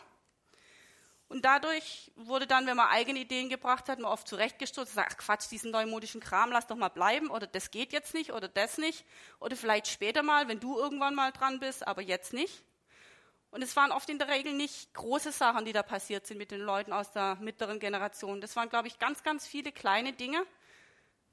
[1.31, 5.25] Und dadurch wurde dann, wenn man eigene Ideen gebracht hat, man oft zurechtgestutzt, sagt, ach
[5.25, 8.79] Quatsch, diesen neumodischen Kram, lass doch mal bleiben, oder das geht jetzt nicht, oder das
[8.79, 9.07] nicht,
[9.39, 12.65] oder vielleicht später mal, wenn du irgendwann mal dran bist, aber jetzt nicht.
[13.53, 16.51] Und es waren oft in der Regel nicht große Sachen, die da passiert sind mit
[16.51, 18.41] den Leuten aus der mittleren Generation.
[18.41, 20.45] Das waren, glaube ich, ganz, ganz viele kleine Dinge,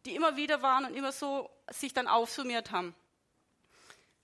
[0.05, 2.93] die immer wieder waren und immer so sich dann aufsummiert haben.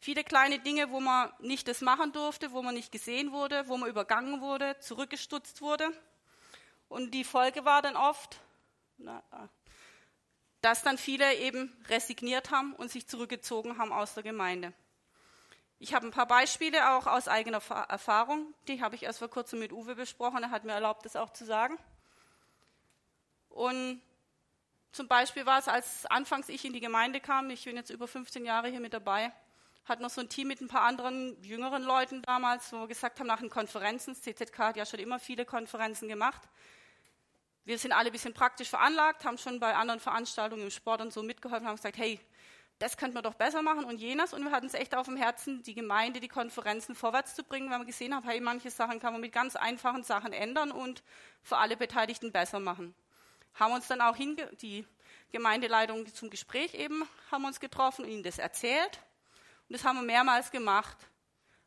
[0.04, 3.78] Viele kleine Dinge, wo man nicht das machen durfte, wo man nicht gesehen wurde, wo
[3.78, 5.90] man übergangen wurde, zurückgestutzt wurde.
[6.90, 8.38] Und die Folge war dann oft,
[10.60, 14.74] dass dann viele eben resigniert haben und sich zurückgezogen haben aus der Gemeinde.
[15.80, 18.54] Ich habe ein paar Beispiele auch aus eigener Erfahrung.
[18.68, 20.44] Die habe ich erst vor kurzem mit Uwe besprochen.
[20.44, 21.78] Er hat mir erlaubt, das auch zu sagen.
[23.48, 24.02] Und
[24.92, 28.10] zum Beispiel war es, als anfangs ich in die Gemeinde kam, ich bin jetzt über
[28.10, 29.32] 15 Jahre hier mit dabei,
[29.86, 33.20] hat noch so ein Team mit ein paar anderen jüngeren Leuten damals, wo wir gesagt
[33.20, 36.42] haben, nach den Konferenzen, CZK hat ja schon immer viele Konferenzen gemacht.
[37.66, 41.14] Wir sind alle ein bisschen praktisch veranlagt, haben schon bei anderen Veranstaltungen im Sport und
[41.14, 42.20] so mitgeholfen, haben gesagt, hey,
[42.80, 44.34] das könnte man doch besser machen und jenes.
[44.34, 47.70] Und wir hatten es echt auf dem Herzen, die Gemeinde, die Konferenzen vorwärts zu bringen,
[47.70, 51.04] weil wir gesehen haben, hey, manche Sachen kann man mit ganz einfachen Sachen ändern und
[51.42, 52.94] für alle Beteiligten besser machen.
[53.54, 54.86] Haben uns dann auch die
[55.32, 59.00] Gemeindeleitung zum Gespräch eben, haben uns getroffen und ihnen das erzählt.
[59.70, 60.98] Und das haben wir mehrmals gemacht.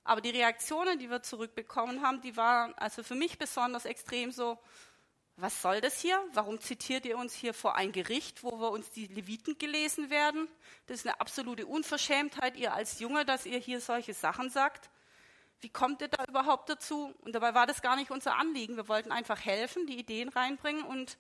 [0.05, 4.59] Aber die Reaktionen, die wir zurückbekommen haben, die waren also für mich besonders extrem so,
[5.39, 6.19] was soll das hier?
[6.33, 10.49] Warum zitiert ihr uns hier vor ein Gericht, wo wir uns die Leviten gelesen werden?
[10.87, 14.89] Das ist eine absolute Unverschämtheit, ihr als Junge, dass ihr hier solche Sachen sagt.
[15.61, 17.15] Wie kommt ihr da überhaupt dazu?
[17.21, 18.77] Und dabei war das gar nicht unser Anliegen.
[18.77, 21.19] Wir wollten einfach helfen, die Ideen reinbringen und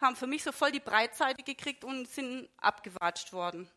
[0.00, 3.70] haben für mich so voll die Breitseite gekriegt und sind abgewatscht worden.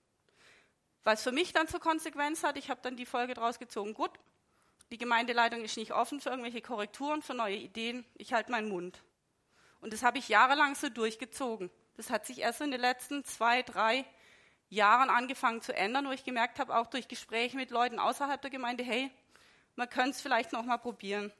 [1.03, 4.11] Was für mich dann zur Konsequenz hat, ich habe dann die Folge draus gezogen, gut,
[4.91, 9.03] die Gemeindeleitung ist nicht offen für irgendwelche Korrekturen, für neue Ideen, ich halte meinen Mund.
[9.81, 11.69] Und das habe ich jahrelang so durchgezogen.
[11.97, 14.05] Das hat sich erst in den letzten zwei, drei
[14.69, 18.49] Jahren angefangen zu ändern, wo ich gemerkt habe, auch durch Gespräche mit Leuten außerhalb der
[18.49, 19.11] Gemeinde, hey,
[19.75, 21.33] man könnte es vielleicht noch mal probieren.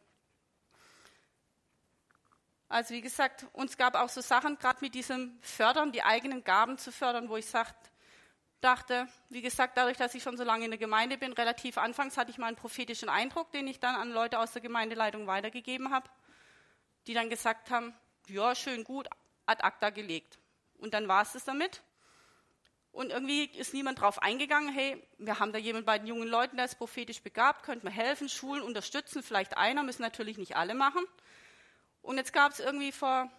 [2.67, 6.78] Also wie gesagt, uns gab auch so Sachen, gerade mit diesem Fördern, die eigenen Gaben
[6.78, 7.91] zu fördern, wo ich sagt,
[8.63, 12.17] dachte, wie gesagt, dadurch, dass ich schon so lange in der Gemeinde bin, relativ anfangs
[12.17, 15.91] hatte ich mal einen prophetischen Eindruck, den ich dann an Leute aus der Gemeindeleitung weitergegeben
[15.91, 16.10] habe,
[17.08, 17.93] die dann gesagt haben,
[18.28, 19.08] ja, schön gut,
[19.45, 20.39] ad acta gelegt.
[20.78, 21.82] Und dann war es das damit.
[22.91, 26.58] Und irgendwie ist niemand drauf eingegangen, hey, wir haben da jemanden bei den jungen Leuten,
[26.58, 30.76] der ist prophetisch begabt, könnte man helfen, schulen, unterstützen, vielleicht einer, müssen natürlich nicht alle
[30.76, 31.04] machen.
[32.04, 33.32] Und jetzt gab es irgendwie vor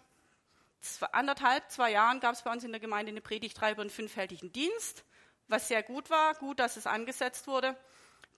[1.11, 4.51] anderthalb, zwei Jahren gab es bei uns in der Gemeinde eine Predigtreihe über einen fünffältigen
[4.51, 5.05] Dienst,
[5.47, 7.75] was sehr gut war, gut, dass es angesetzt wurde.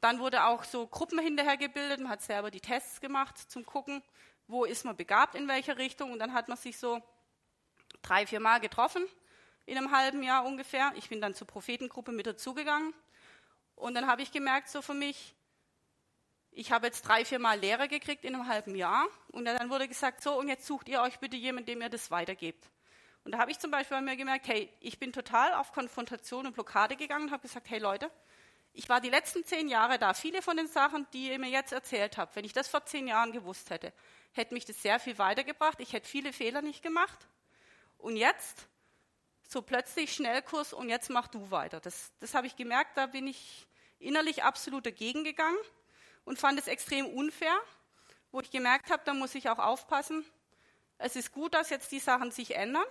[0.01, 4.03] Dann wurde auch so Gruppen hinterher gebildet, man hat selber die Tests gemacht zum Gucken,
[4.47, 6.11] wo ist man begabt in welcher Richtung.
[6.11, 7.01] Und dann hat man sich so
[8.01, 9.05] drei, vier Mal getroffen
[9.65, 10.91] in einem halben Jahr ungefähr.
[10.95, 12.93] Ich bin dann zur Prophetengruppe mit dazugegangen.
[13.75, 15.35] Und dann habe ich gemerkt, so für mich,
[16.51, 19.05] ich habe jetzt drei, vier Mal Lehre gekriegt in einem halben Jahr.
[19.29, 22.09] Und dann wurde gesagt, so, und jetzt sucht ihr euch bitte jemanden, dem ihr das
[22.11, 22.69] weitergebt.
[23.27, 26.47] Und da habe ich zum Beispiel bei mir gemerkt, hey, ich bin total auf Konfrontation
[26.47, 28.09] und Blockade gegangen und habe gesagt, hey Leute,
[28.71, 30.13] ich war die letzten zehn Jahre da.
[30.13, 33.05] Viele von den Sachen, die ihr mir jetzt erzählt habt, wenn ich das vor zehn
[33.05, 33.91] Jahren gewusst hätte,
[34.31, 35.81] hätte mich das sehr viel weitergebracht.
[35.81, 37.27] Ich hätte viele Fehler nicht gemacht.
[37.97, 38.69] Und jetzt
[39.45, 41.81] so plötzlich Schnellkurs und jetzt mach du weiter.
[41.81, 43.67] Das, das habe ich gemerkt, da bin ich
[43.99, 45.59] innerlich absolut dagegen gegangen
[46.23, 47.59] und fand es extrem unfair,
[48.31, 50.23] wo ich gemerkt habe, da muss ich auch aufpassen.
[50.97, 52.85] Es ist gut, dass jetzt die Sachen sich ändern,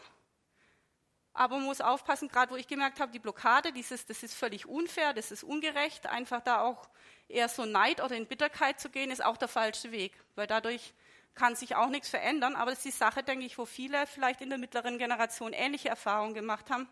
[1.36, 4.66] aber man muss aufpassen, gerade wo ich gemerkt habe, die Blockade, dieses, das ist völlig
[4.66, 6.88] unfair, das ist ungerecht, einfach da auch
[7.28, 10.94] eher so Neid oder in Bitterkeit zu gehen, ist auch der falsche Weg, weil dadurch
[11.34, 14.40] kann sich auch nichts verändern, aber das ist die Sache, denke ich, wo viele vielleicht
[14.40, 16.88] in der mittleren Generation ähnliche Erfahrungen gemacht haben,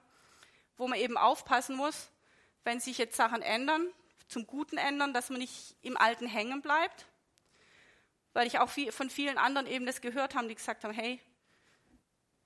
[0.77, 2.11] wo man eben aufpassen muss,
[2.65, 3.89] wenn sich jetzt Sachen ändern,
[4.29, 7.07] zum Guten ändern, dass man nicht im Alten hängen bleibt.
[8.35, 11.21] Weil ich auch von vielen anderen eben das gehört habe, die gesagt haben, hey,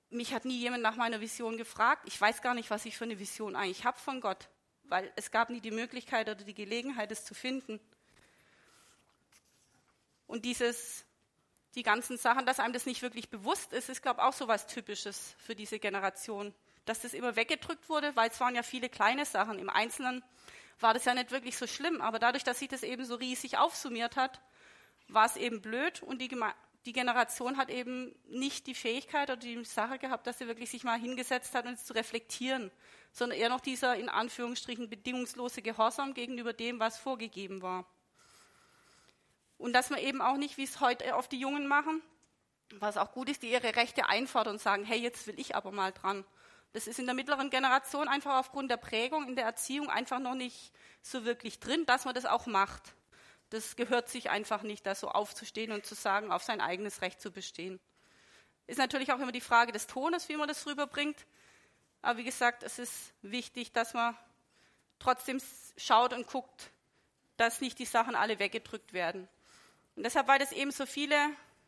[0.09, 2.03] mich hat nie jemand nach meiner Vision gefragt.
[2.05, 4.49] Ich weiß gar nicht, was ich für eine Vision eigentlich habe von Gott,
[4.83, 7.79] weil es gab nie die Möglichkeit oder die Gelegenheit, es zu finden.
[10.27, 11.05] Und dieses
[11.75, 14.47] die ganzen Sachen, dass einem das nicht wirklich bewusst ist, ist, glaube ich, auch so
[14.47, 16.53] was Typisches für diese Generation.
[16.85, 19.59] Dass das immer weggedrückt wurde, weil es waren ja viele kleine Sachen.
[19.59, 20.23] Im Einzelnen
[20.79, 23.57] war das ja nicht wirklich so schlimm, aber dadurch, dass sich das eben so riesig
[23.57, 24.41] aufsummiert hat,
[25.07, 26.29] war es eben blöd und die,
[26.85, 30.83] die Generation hat eben nicht die Fähigkeit oder die Sache gehabt, dass sie wirklich sich
[30.83, 32.71] mal hingesetzt hat, um es zu reflektieren,
[33.11, 37.85] sondern eher noch dieser in Anführungsstrichen bedingungslose Gehorsam gegenüber dem, was vorgegeben war.
[39.57, 42.01] Und dass man eben auch nicht, wie es heute oft die Jungen machen,
[42.75, 45.71] was auch gut ist, die ihre Rechte einfordern und sagen, hey, jetzt will ich aber
[45.71, 46.23] mal dran.
[46.71, 50.35] Das ist in der mittleren Generation einfach aufgrund der Prägung in der Erziehung einfach noch
[50.35, 52.93] nicht so wirklich drin, dass man das auch macht.
[53.49, 57.21] Das gehört sich einfach nicht, da so aufzustehen und zu sagen, auf sein eigenes Recht
[57.21, 57.79] zu bestehen.
[58.67, 61.25] Ist natürlich auch immer die Frage des Tones, wie man das rüberbringt.
[62.01, 64.15] Aber wie gesagt, es ist wichtig, dass man
[64.99, 65.41] trotzdem
[65.77, 66.69] schaut und guckt,
[67.37, 69.27] dass nicht die Sachen alle weggedrückt werden.
[69.95, 71.17] Und deshalb, weil das eben so viele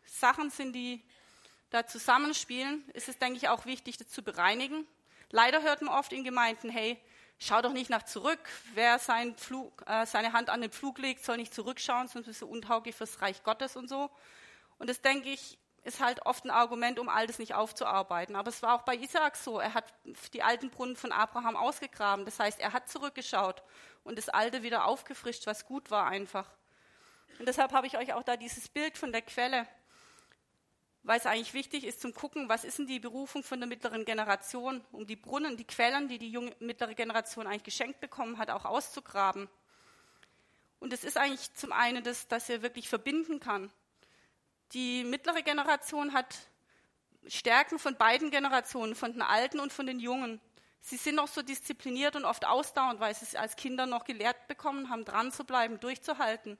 [0.05, 1.03] Sachen sind, die
[1.71, 4.85] da zusammenspielen, ist es, denke ich, auch wichtig, das zu bereinigen.
[5.31, 7.01] Leider hört man oft in Gemeinden, hey,
[7.41, 8.39] schau doch nicht nach zurück.
[8.73, 12.41] Wer sein Flug, äh, seine Hand an den Pflug legt, soll nicht zurückschauen, sonst ist
[12.41, 14.09] er untauglich fürs Reich Gottes und so.
[14.77, 18.35] Und das, denke ich, ist halt oft ein Argument, um all das nicht aufzuarbeiten.
[18.35, 19.59] Aber es war auch bei Isaak so.
[19.59, 19.85] Er hat
[20.33, 22.25] die alten Brunnen von Abraham ausgegraben.
[22.25, 23.63] Das heißt, er hat zurückgeschaut
[24.03, 26.47] und das Alte wieder aufgefrischt, was gut war einfach.
[27.39, 29.67] Und deshalb habe ich euch auch da dieses Bild von der Quelle,
[31.03, 34.05] weil es eigentlich wichtig ist zum Gucken, was ist denn die Berufung von der mittleren
[34.05, 38.51] Generation, um die Brunnen, die Quellen, die die junge mittlere Generation eigentlich geschenkt bekommen hat,
[38.51, 39.49] auch auszugraben.
[40.79, 43.71] Und es ist eigentlich zum einen, das, dass er wirklich verbinden kann.
[44.73, 46.35] Die mittlere Generation hat
[47.27, 50.39] Stärken von beiden Generationen, von den Alten und von den Jungen.
[50.81, 54.47] Sie sind noch so diszipliniert und oft ausdauernd, weil sie es als Kinder noch gelehrt
[54.47, 56.57] bekommen haben, dran zu bleiben, durchzuhalten.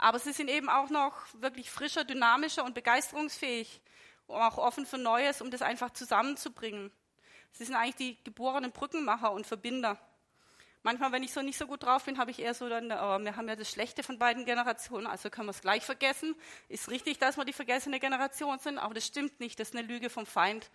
[0.00, 3.82] Aber sie sind eben auch noch wirklich frischer, dynamischer und begeisterungsfähig
[4.28, 6.90] auch offen für Neues, um das einfach zusammenzubringen.
[7.52, 9.98] Sie sind eigentlich die geborenen Brückenmacher und Verbinder.
[10.82, 13.18] Manchmal, wenn ich so nicht so gut drauf bin, habe ich eher so dann, oh,
[13.22, 16.34] wir haben ja das Schlechte von beiden Generationen, also können wir es gleich vergessen.
[16.70, 19.60] Ist richtig, dass wir die vergessene Generation sind, aber das stimmt nicht.
[19.60, 20.70] Das ist eine Lüge vom Feind,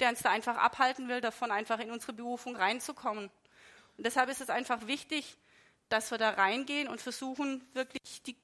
[0.00, 3.30] der uns da einfach abhalten will, davon einfach in unsere Berufung reinzukommen.
[3.96, 5.38] Und deshalb ist es einfach wichtig,
[5.88, 8.36] dass wir da reingehen und versuchen, wirklich die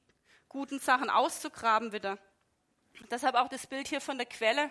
[0.52, 2.18] guten Sachen auszugraben wieder.
[3.10, 4.70] Deshalb auch das Bild hier von der Quelle.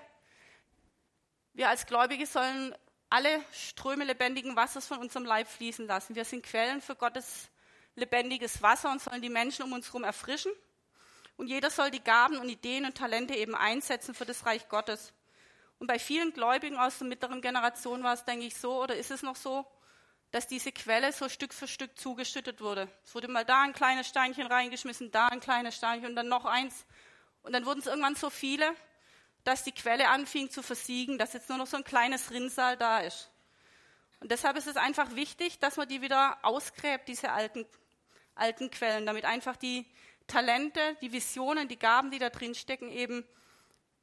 [1.54, 2.76] Wir als Gläubige sollen
[3.10, 6.14] alle Ströme lebendigen Wassers von unserem Leib fließen lassen.
[6.14, 7.50] Wir sind Quellen für Gottes
[7.96, 10.52] lebendiges Wasser und sollen die Menschen um uns herum erfrischen.
[11.36, 15.14] Und jeder soll die Gaben und Ideen und Talente eben einsetzen für das Reich Gottes.
[15.80, 19.10] Und bei vielen Gläubigen aus der mittleren Generation war es, denke ich, so oder ist
[19.10, 19.66] es noch so,
[20.32, 22.88] dass diese Quelle so Stück für Stück zugeschüttet wurde.
[23.04, 26.46] Es wurde mal da ein kleines Steinchen reingeschmissen, da ein kleines Steinchen und dann noch
[26.46, 26.86] eins.
[27.44, 28.74] Und dann wurden es irgendwann so viele,
[29.44, 33.00] dass die Quelle anfing zu versiegen, dass jetzt nur noch so ein kleines Rinnsal da
[33.00, 33.30] ist.
[34.22, 37.66] Und deshalb ist es einfach wichtig, dass man die wieder ausgräbt, diese alten,
[38.36, 39.86] alten Quellen, damit einfach die
[40.28, 43.26] Talente, die Visionen, die Gaben, die da drin stecken, eben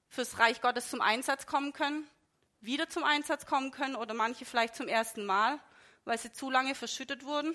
[0.08, 2.06] fürs Reich Gottes zum Einsatz kommen können,
[2.60, 5.60] wieder zum Einsatz kommen können oder manche vielleicht zum ersten Mal,
[6.08, 7.54] weil sie zu lange verschüttet wurden.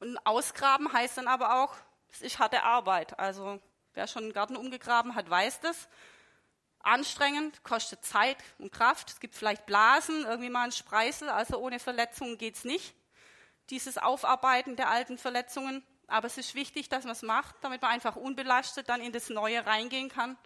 [0.00, 1.76] Und ausgraben heißt dann aber auch,
[2.10, 3.18] es ist harte Arbeit.
[3.18, 3.60] Also
[3.94, 5.88] Wer schon einen Garten umgegraben hat, weiß das.
[6.80, 9.10] Anstrengend, kostet Zeit und Kraft.
[9.10, 12.94] Es gibt vielleicht Blasen, irgendwie mal ein Spreißel, also ohne Verletzungen geht es nicht.
[13.70, 15.84] Dieses Aufarbeiten der alten Verletzungen.
[16.08, 19.30] Aber es ist wichtig, dass man es macht, damit man einfach unbelastet dann in das
[19.30, 20.36] Neue reingehen kann,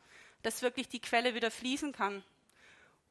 [0.42, 2.22] dass wirklich die Quelle wieder fließen kann.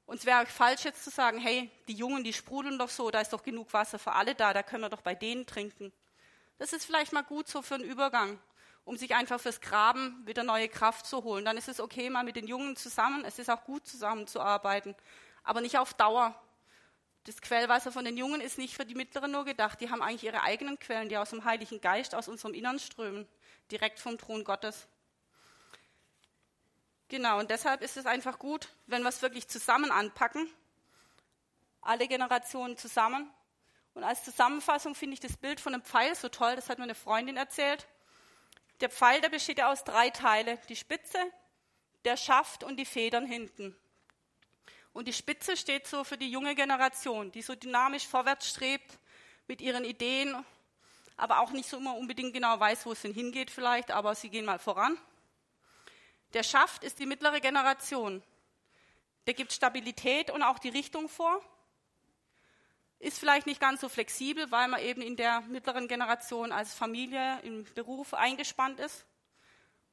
[0.06, 3.22] Und es wäre falsch jetzt zu sagen, hey, die Jungen, die sprudeln doch so, da
[3.22, 5.92] ist doch genug Wasser für alle da, da können wir doch bei denen trinken.
[6.58, 8.40] Das ist vielleicht mal gut so für einen Übergang
[8.86, 11.44] um sich einfach fürs Graben wieder neue Kraft zu holen.
[11.44, 14.96] Dann ist es okay, mal mit den Jungen zusammen, es ist auch gut zusammenzuarbeiten,
[15.44, 16.40] aber nicht auf Dauer.
[17.26, 19.82] Das Quellwasser von den Jungen ist nicht für die Mittleren nur gedacht.
[19.82, 23.28] Die haben eigentlich ihre eigenen Quellen, die aus dem Heiligen Geist, aus unserem Innern strömen,
[23.72, 24.88] direkt vom Thron Gottes.
[27.08, 30.50] Genau, und deshalb ist es einfach gut, wenn wir es wirklich zusammen anpacken,
[31.82, 33.30] alle Generationen zusammen.
[33.94, 36.86] Und als Zusammenfassung finde ich das Bild von einem Pfeil so toll, das hat mir
[36.86, 37.88] eine Freundin erzählt.
[38.82, 40.58] Der Pfeil, der besteht ja aus drei Teilen.
[40.68, 41.20] Die Spitze,
[42.04, 43.76] der Schaft und die Federn hinten.
[44.92, 48.98] Und die Spitze steht so für die junge Generation, die so dynamisch vorwärts strebt
[49.48, 50.44] mit ihren Ideen,
[51.18, 54.30] aber auch nicht so immer unbedingt genau weiß, wo es denn hingeht vielleicht, aber sie
[54.30, 54.98] gehen mal voran.
[56.36, 58.22] Der Schaft ist die mittlere Generation.
[59.26, 61.42] Der gibt Stabilität und auch die Richtung vor
[63.00, 67.40] ist vielleicht nicht ganz so flexibel, weil man eben in der mittleren Generation als Familie
[67.44, 69.06] im Beruf eingespannt ist.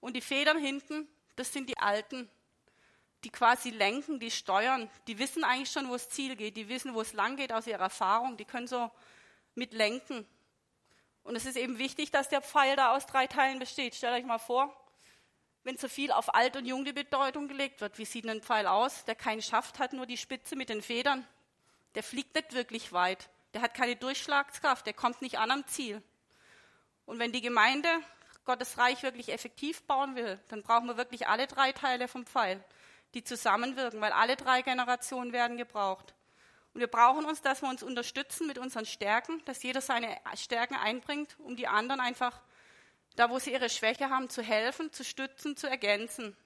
[0.00, 2.28] Und die Federn hinten, das sind die Alten,
[3.22, 6.94] die quasi lenken, die steuern, die wissen eigentlich schon, wo das Ziel geht, die wissen,
[6.94, 8.90] wo es lang geht aus ihrer Erfahrung, die können so
[9.54, 10.26] mitlenken.
[11.22, 13.94] Und es ist eben wichtig, dass der Pfeil da aus drei Teilen besteht.
[13.94, 14.76] Stellt euch mal vor,
[15.64, 18.66] wenn so viel auf alt und jung die Bedeutung gelegt wird, wie sieht ein Pfeil
[18.66, 21.26] aus, der keinen Schaft hat, nur die Spitze mit den Federn
[21.94, 23.28] der fliegt nicht wirklich weit.
[23.54, 26.02] Der hat keine Durchschlagskraft, der kommt nicht an am Ziel.
[27.04, 27.88] Und wenn die Gemeinde
[28.44, 32.64] Gottes Reich wirklich effektiv bauen will, dann brauchen wir wirklich alle drei Teile vom Pfeil,
[33.14, 36.14] die zusammenwirken, weil alle drei Generationen werden gebraucht.
[36.72, 40.74] Und wir brauchen uns, dass wir uns unterstützen mit unseren Stärken, dass jeder seine Stärken
[40.74, 42.40] einbringt, um die anderen einfach,
[43.16, 46.36] da wo sie ihre Schwäche haben, zu helfen, zu stützen, zu ergänzen.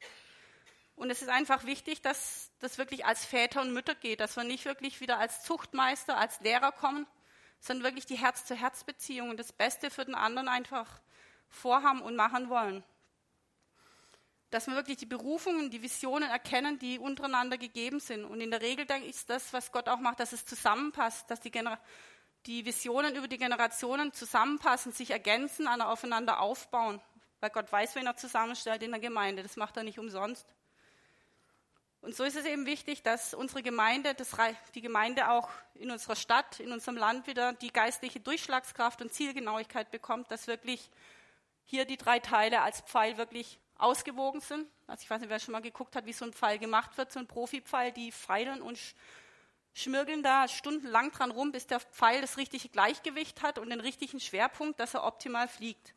[0.97, 4.45] Und es ist einfach wichtig, dass das wirklich als Väter und Mütter geht, dass wir
[4.45, 7.07] nicht wirklich wieder als Zuchtmeister, als Lehrer kommen,
[7.61, 11.01] sondern wirklich die Herz-zu-Herz-Beziehung und das Beste für den anderen einfach
[11.49, 12.83] vorhaben und machen wollen.
[14.51, 18.25] Dass wir wirklich die Berufungen, die Visionen erkennen, die untereinander gegeben sind.
[18.25, 21.31] Und in der Regel, denke ich, ist das, was Gott auch macht, dass es zusammenpasst,
[21.31, 21.79] dass die, Gener
[22.47, 27.01] die Visionen über die Generationen zusammenpassen, sich ergänzen, aufeinander aufbauen.
[27.41, 29.43] Weil Gott weiß, wen er zusammenstellt in der Gemeinde.
[29.43, 30.47] Das macht er nicht umsonst.
[32.01, 34.37] Und so ist es eben wichtig, dass unsere Gemeinde, das,
[34.75, 39.91] die Gemeinde auch in unserer Stadt, in unserem Land wieder die geistliche Durchschlagskraft und Zielgenauigkeit
[39.91, 40.91] bekommt, dass wirklich
[41.65, 44.69] hier die drei Teile als Pfeil wirklich ausgewogen sind.
[44.87, 47.11] Also ich weiß nicht, wer schon mal geguckt hat, wie so ein Pfeil gemacht wird,
[47.11, 48.79] so ein Profipfeil, die feilen und
[49.77, 54.21] schmirgeln da stundenlang dran rum, bis der Pfeil das richtige Gleichgewicht hat und den richtigen
[54.21, 55.95] Schwerpunkt, dass er optimal fliegt.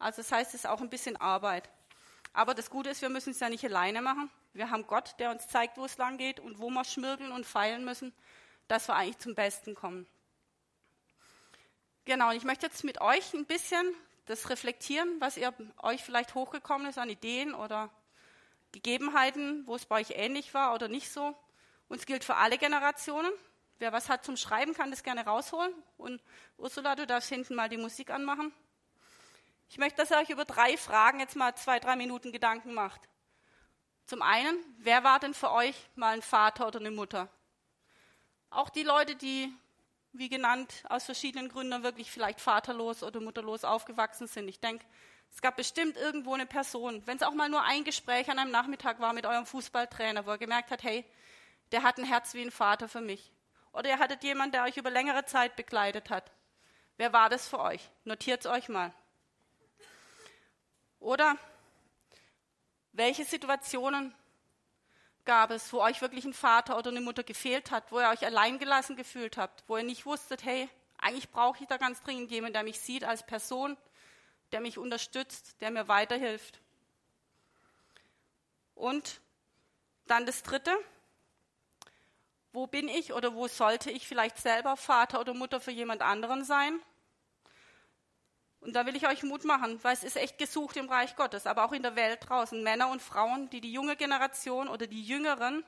[0.00, 1.70] Also das heißt, es ist auch ein bisschen Arbeit.
[2.32, 4.28] Aber das Gute ist, wir müssen es ja nicht alleine machen.
[4.54, 7.46] Wir haben Gott, der uns zeigt, wo es lang geht und wo wir schmirgeln und
[7.46, 8.12] feilen müssen,
[8.66, 10.08] dass wir eigentlich zum Besten kommen.
[12.04, 13.94] Genau, und ich möchte jetzt mit euch ein bisschen
[14.26, 17.88] das reflektieren, was ihr euch vielleicht hochgekommen ist an Ideen oder
[18.72, 21.36] Gegebenheiten, wo es bei euch ähnlich war oder nicht so.
[21.92, 23.30] Und es gilt für alle Generationen.
[23.78, 25.74] Wer was hat zum Schreiben, kann das gerne rausholen.
[25.98, 26.22] Und
[26.56, 28.50] Ursula, du darfst hinten mal die Musik anmachen.
[29.68, 33.02] Ich möchte, dass ihr euch über drei Fragen jetzt mal zwei, drei Minuten Gedanken macht.
[34.06, 37.28] Zum einen, wer war denn für euch mal ein Vater oder eine Mutter?
[38.48, 39.54] Auch die Leute, die,
[40.12, 44.48] wie genannt, aus verschiedenen Gründen wirklich vielleicht vaterlos oder mutterlos aufgewachsen sind.
[44.48, 44.86] Ich denke,
[45.30, 48.50] es gab bestimmt irgendwo eine Person, wenn es auch mal nur ein Gespräch an einem
[48.50, 51.04] Nachmittag war mit eurem Fußballtrainer, wo er gemerkt hat, hey,
[51.72, 53.32] der hat ein Herz wie ein Vater für mich.
[53.72, 56.30] Oder ihr hattet jemanden, der euch über längere Zeit begleitet hat.
[56.98, 57.90] Wer war das für euch?
[58.04, 58.92] Notiert es euch mal.
[61.00, 61.36] Oder
[62.92, 64.14] welche Situationen
[65.24, 68.24] gab es, wo euch wirklich ein Vater oder eine Mutter gefehlt hat, wo ihr euch
[68.24, 70.68] alleingelassen gefühlt habt, wo ihr nicht wusstet, hey,
[70.98, 73.76] eigentlich brauche ich da ganz dringend jemanden, der mich sieht als Person,
[74.52, 76.60] der mich unterstützt, der mir weiterhilft.
[78.74, 79.20] Und
[80.06, 80.76] dann das Dritte,
[82.52, 86.44] wo bin ich oder wo sollte ich vielleicht selber Vater oder Mutter für jemand anderen
[86.44, 86.80] sein?
[88.60, 91.46] Und da will ich euch Mut machen, weil es ist echt gesucht im Reich Gottes,
[91.46, 92.62] aber auch in der Welt draußen.
[92.62, 95.64] Männer und Frauen, die die junge Generation oder die Jüngeren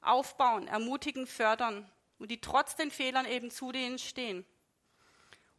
[0.00, 4.46] aufbauen, ermutigen, fördern und die trotz den Fehlern eben zu denen stehen.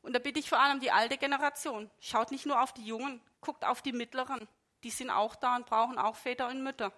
[0.02, 1.92] Und da bitte ich vor allem die alte Generation.
[2.00, 4.48] Schaut nicht nur auf die Jungen, guckt auf die Mittleren.
[4.84, 6.92] Die sind auch da und brauchen auch Väter und Mütter.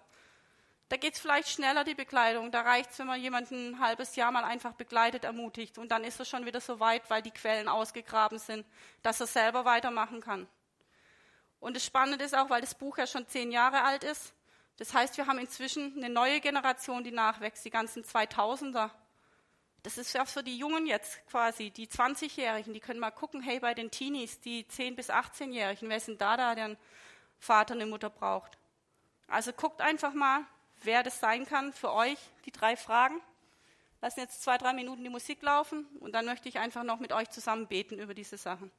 [0.88, 2.52] Da geht es vielleicht schneller, die Bekleidung.
[2.52, 5.78] Da reicht es, wenn man jemanden ein halbes Jahr mal einfach begleitet, ermutigt.
[5.78, 8.64] Und dann ist er schon wieder so weit, weil die Quellen ausgegraben sind,
[9.02, 10.46] dass er selber weitermachen kann.
[11.58, 14.32] Und das Spannende ist auch, weil das Buch ja schon zehn Jahre alt ist.
[14.76, 18.90] Das heißt, wir haben inzwischen eine neue Generation, die nachwächst, die ganzen 2000er.
[19.82, 23.58] Das ist ja für die Jungen jetzt quasi, die 20-Jährigen, die können mal gucken, hey,
[23.58, 26.78] bei den Teenies, die 10- bis 18-Jährigen, wer denn da, da, der einen
[27.38, 28.58] Vater, eine Mutter braucht?
[29.28, 30.44] Also guckt einfach mal,
[30.82, 33.20] wer das sein kann für euch, die drei Fragen.
[34.00, 37.12] Lassen jetzt zwei, drei Minuten die Musik laufen und dann möchte ich einfach noch mit
[37.12, 38.70] euch zusammen beten über diese Sachen.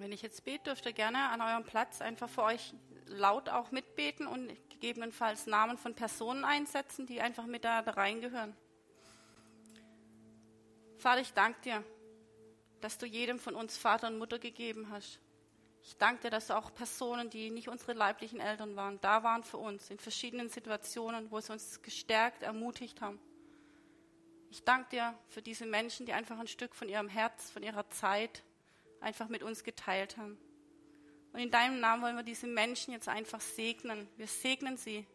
[0.00, 2.72] Wenn ich jetzt bete, dürft ihr gerne an eurem Platz einfach für euch
[3.04, 8.56] laut auch mitbeten und gegebenenfalls Namen von Personen einsetzen, die einfach mit da, reingehören.
[10.96, 11.84] Vater, ich danke dir,
[12.80, 15.20] dass du jedem von uns Vater und Mutter gegeben hast.
[15.82, 19.58] Ich danke dir, dass auch Personen, die nicht unsere leiblichen Eltern waren, da waren für
[19.58, 23.20] uns in verschiedenen Situationen, wo sie uns gestärkt, ermutigt haben.
[24.48, 27.86] Ich danke dir für diese Menschen, die einfach ein Stück von ihrem Herz, von ihrer
[27.90, 28.42] Zeit
[29.00, 30.38] einfach mit uns geteilt haben.
[31.32, 34.08] Und in deinem Namen wollen wir diese Menschen jetzt einfach segnen.
[34.16, 35.06] Wir segnen sie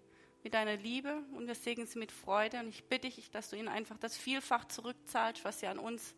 [0.43, 2.59] mit deiner Liebe und wir segnen sie mit Freude.
[2.59, 6.15] Und ich bitte dich, dass du ihnen einfach das vielfach zurückzahlst, was sie an uns,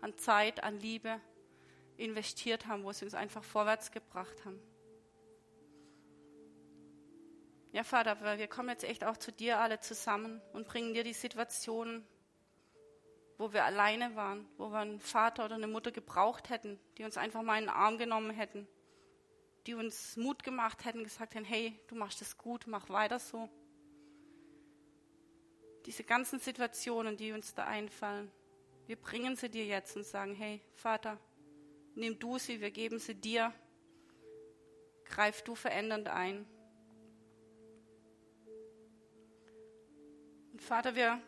[0.00, 1.20] an Zeit, an Liebe
[1.96, 4.60] investiert haben, wo sie uns einfach vorwärts gebracht haben.
[7.72, 11.12] Ja, Vater, wir kommen jetzt echt auch zu dir alle zusammen und bringen dir die
[11.12, 12.06] Situationen,
[13.38, 17.16] wo wir alleine waren, wo wir einen Vater oder eine Mutter gebraucht hätten, die uns
[17.16, 18.66] einfach mal in den Arm genommen hätten,
[19.66, 23.48] die uns Mut gemacht hätten, gesagt hätten, hey, du machst es gut, mach weiter so.
[25.86, 28.30] Diese ganzen Situationen, die uns da einfallen,
[28.86, 31.16] wir bringen sie dir jetzt und sagen, hey, Vater,
[31.94, 33.52] nimm du sie, wir geben sie dir.
[35.04, 36.44] Greif du verändernd ein.
[40.52, 41.20] Und Vater, wir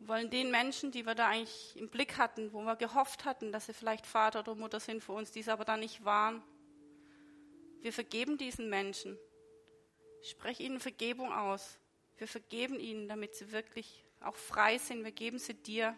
[0.00, 3.66] wollen den Menschen, die wir da eigentlich im Blick hatten, wo wir gehofft hatten, dass
[3.66, 6.42] sie vielleicht Vater oder Mutter sind für uns, die es aber da nicht waren,
[7.80, 9.18] wir vergeben diesen Menschen.
[10.22, 11.78] Sprech ihnen Vergebung aus.
[12.16, 15.04] Wir vergeben ihnen, damit sie wirklich auch frei sind.
[15.04, 15.96] Wir geben sie dir.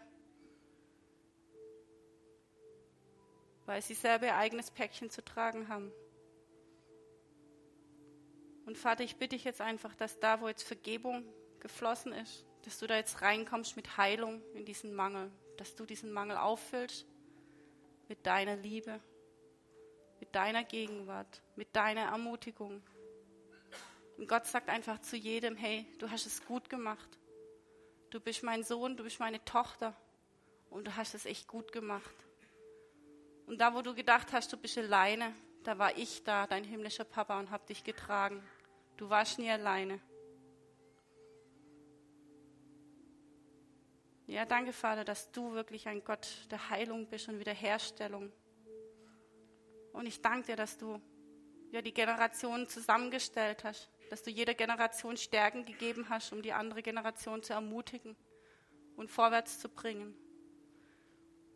[3.69, 5.91] weil sie selber ihr eigenes Päckchen zu tragen haben.
[8.65, 11.23] Und Vater, ich bitte dich jetzt einfach, dass da, wo jetzt Vergebung
[11.59, 16.11] geflossen ist, dass du da jetzt reinkommst mit Heilung in diesen Mangel, dass du diesen
[16.11, 17.03] Mangel auffüllst
[18.07, 18.99] mit deiner Liebe,
[20.19, 22.83] mit deiner Gegenwart, mit deiner Ermutigung.
[24.17, 27.17] Und Gott sagt einfach zu jedem, hey, du hast es gut gemacht.
[28.11, 29.95] Du bist mein Sohn, du bist meine Tochter
[30.69, 32.15] und du hast es echt gut gemacht.
[33.47, 37.03] Und da, wo du gedacht hast, du bist alleine, da war ich da, dein himmlischer
[37.03, 38.47] Papa, und hab dich getragen.
[38.95, 39.99] Du warst nie alleine.
[44.29, 48.31] Ja, danke, Vater, dass du wirklich ein Gott der Heilung bist und Wiederherstellung.
[49.91, 51.01] Und ich danke dir, dass du
[51.71, 56.83] ja die Generationen zusammengestellt hast, dass du jeder Generation Stärken gegeben hast, um die andere
[56.83, 58.15] Generation zu ermutigen
[58.97, 60.15] und vorwärts zu bringen.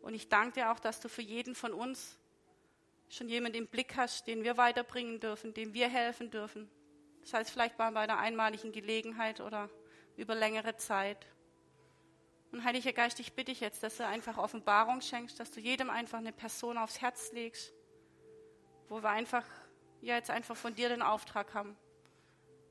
[0.00, 2.18] Und ich danke dir auch, dass du für jeden von uns
[3.08, 6.68] schon jemanden im Blick hast, den wir weiterbringen dürfen, dem wir helfen dürfen.
[7.20, 9.70] Das heißt vielleicht mal bei einer einmaligen Gelegenheit oder
[10.16, 11.24] über längere Zeit.
[12.54, 15.90] Und Heiliger Geist, ich bitte dich jetzt, dass du einfach Offenbarung schenkst, dass du jedem
[15.90, 17.72] einfach eine Person aufs Herz legst,
[18.88, 19.44] wo wir einfach,
[20.02, 21.76] ja, jetzt einfach von dir den Auftrag haben,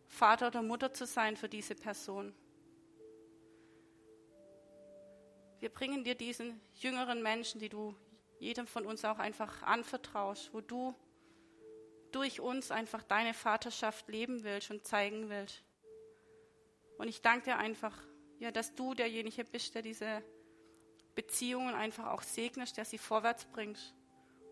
[0.07, 2.33] Vater oder Mutter zu sein für diese Person.
[5.59, 7.93] Wir bringen dir diesen jüngeren Menschen, die du
[8.39, 10.95] jedem von uns auch einfach anvertraust, wo du
[12.13, 15.61] durch uns einfach deine Vaterschaft leben willst und zeigen willst.
[16.97, 18.01] Und ich danke dir einfach,
[18.43, 20.21] ja, dass du derjenige bist, der diese
[21.15, 23.95] Beziehungen einfach auch segnest, der sie vorwärts bringt.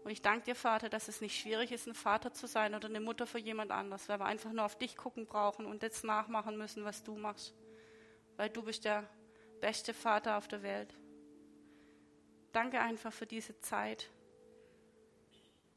[0.05, 2.87] Und ich danke dir, Vater, dass es nicht schwierig ist, ein Vater zu sein oder
[2.87, 6.05] eine Mutter für jemand anders, weil wir einfach nur auf dich gucken brauchen und jetzt
[6.05, 7.53] nachmachen müssen, was du machst.
[8.37, 9.09] Weil du bist der
[9.59, 10.95] beste Vater auf der Welt.
[12.53, 14.09] Danke einfach für diese Zeit.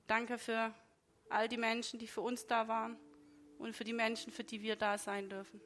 [0.06, 0.72] Danke für
[1.30, 2.96] all die Menschen, die für uns da waren
[3.58, 5.60] und für die Menschen, für die wir da sein dürfen.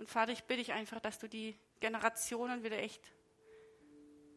[0.00, 3.12] Und Vater, ich bitte dich einfach, dass du die Generationen wieder echt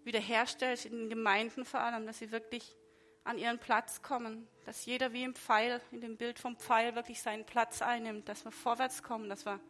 [0.04, 2.76] wiederherstellst, in den Gemeinden vor allem, dass sie wirklich
[3.24, 7.22] an ihren Platz kommen, dass jeder wie im Pfeil, in dem Bild vom Pfeil wirklich
[7.22, 9.62] seinen Platz einnimmt, dass wir vorwärts kommen, dass wir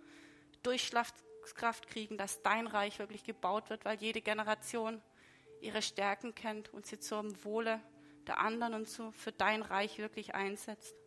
[0.64, 5.00] Durchschlagskraft kriegen, dass dein Reich wirklich gebaut wird, weil jede Generation
[5.62, 7.80] ihre Stärken kennt und sie zum Wohle
[8.26, 11.03] der anderen und so für dein Reich wirklich einsetzt.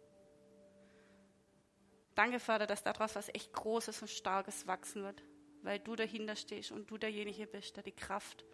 [2.17, 5.23] Danke, Vater, dass daraus was echt Großes und Starkes wachsen wird,
[5.63, 8.45] weil du dahinter stehst und du derjenige bist, der die Kraft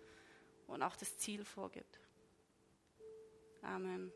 [0.67, 2.01] und auch das Ziel vorgibt.
[3.63, 4.13] Amen.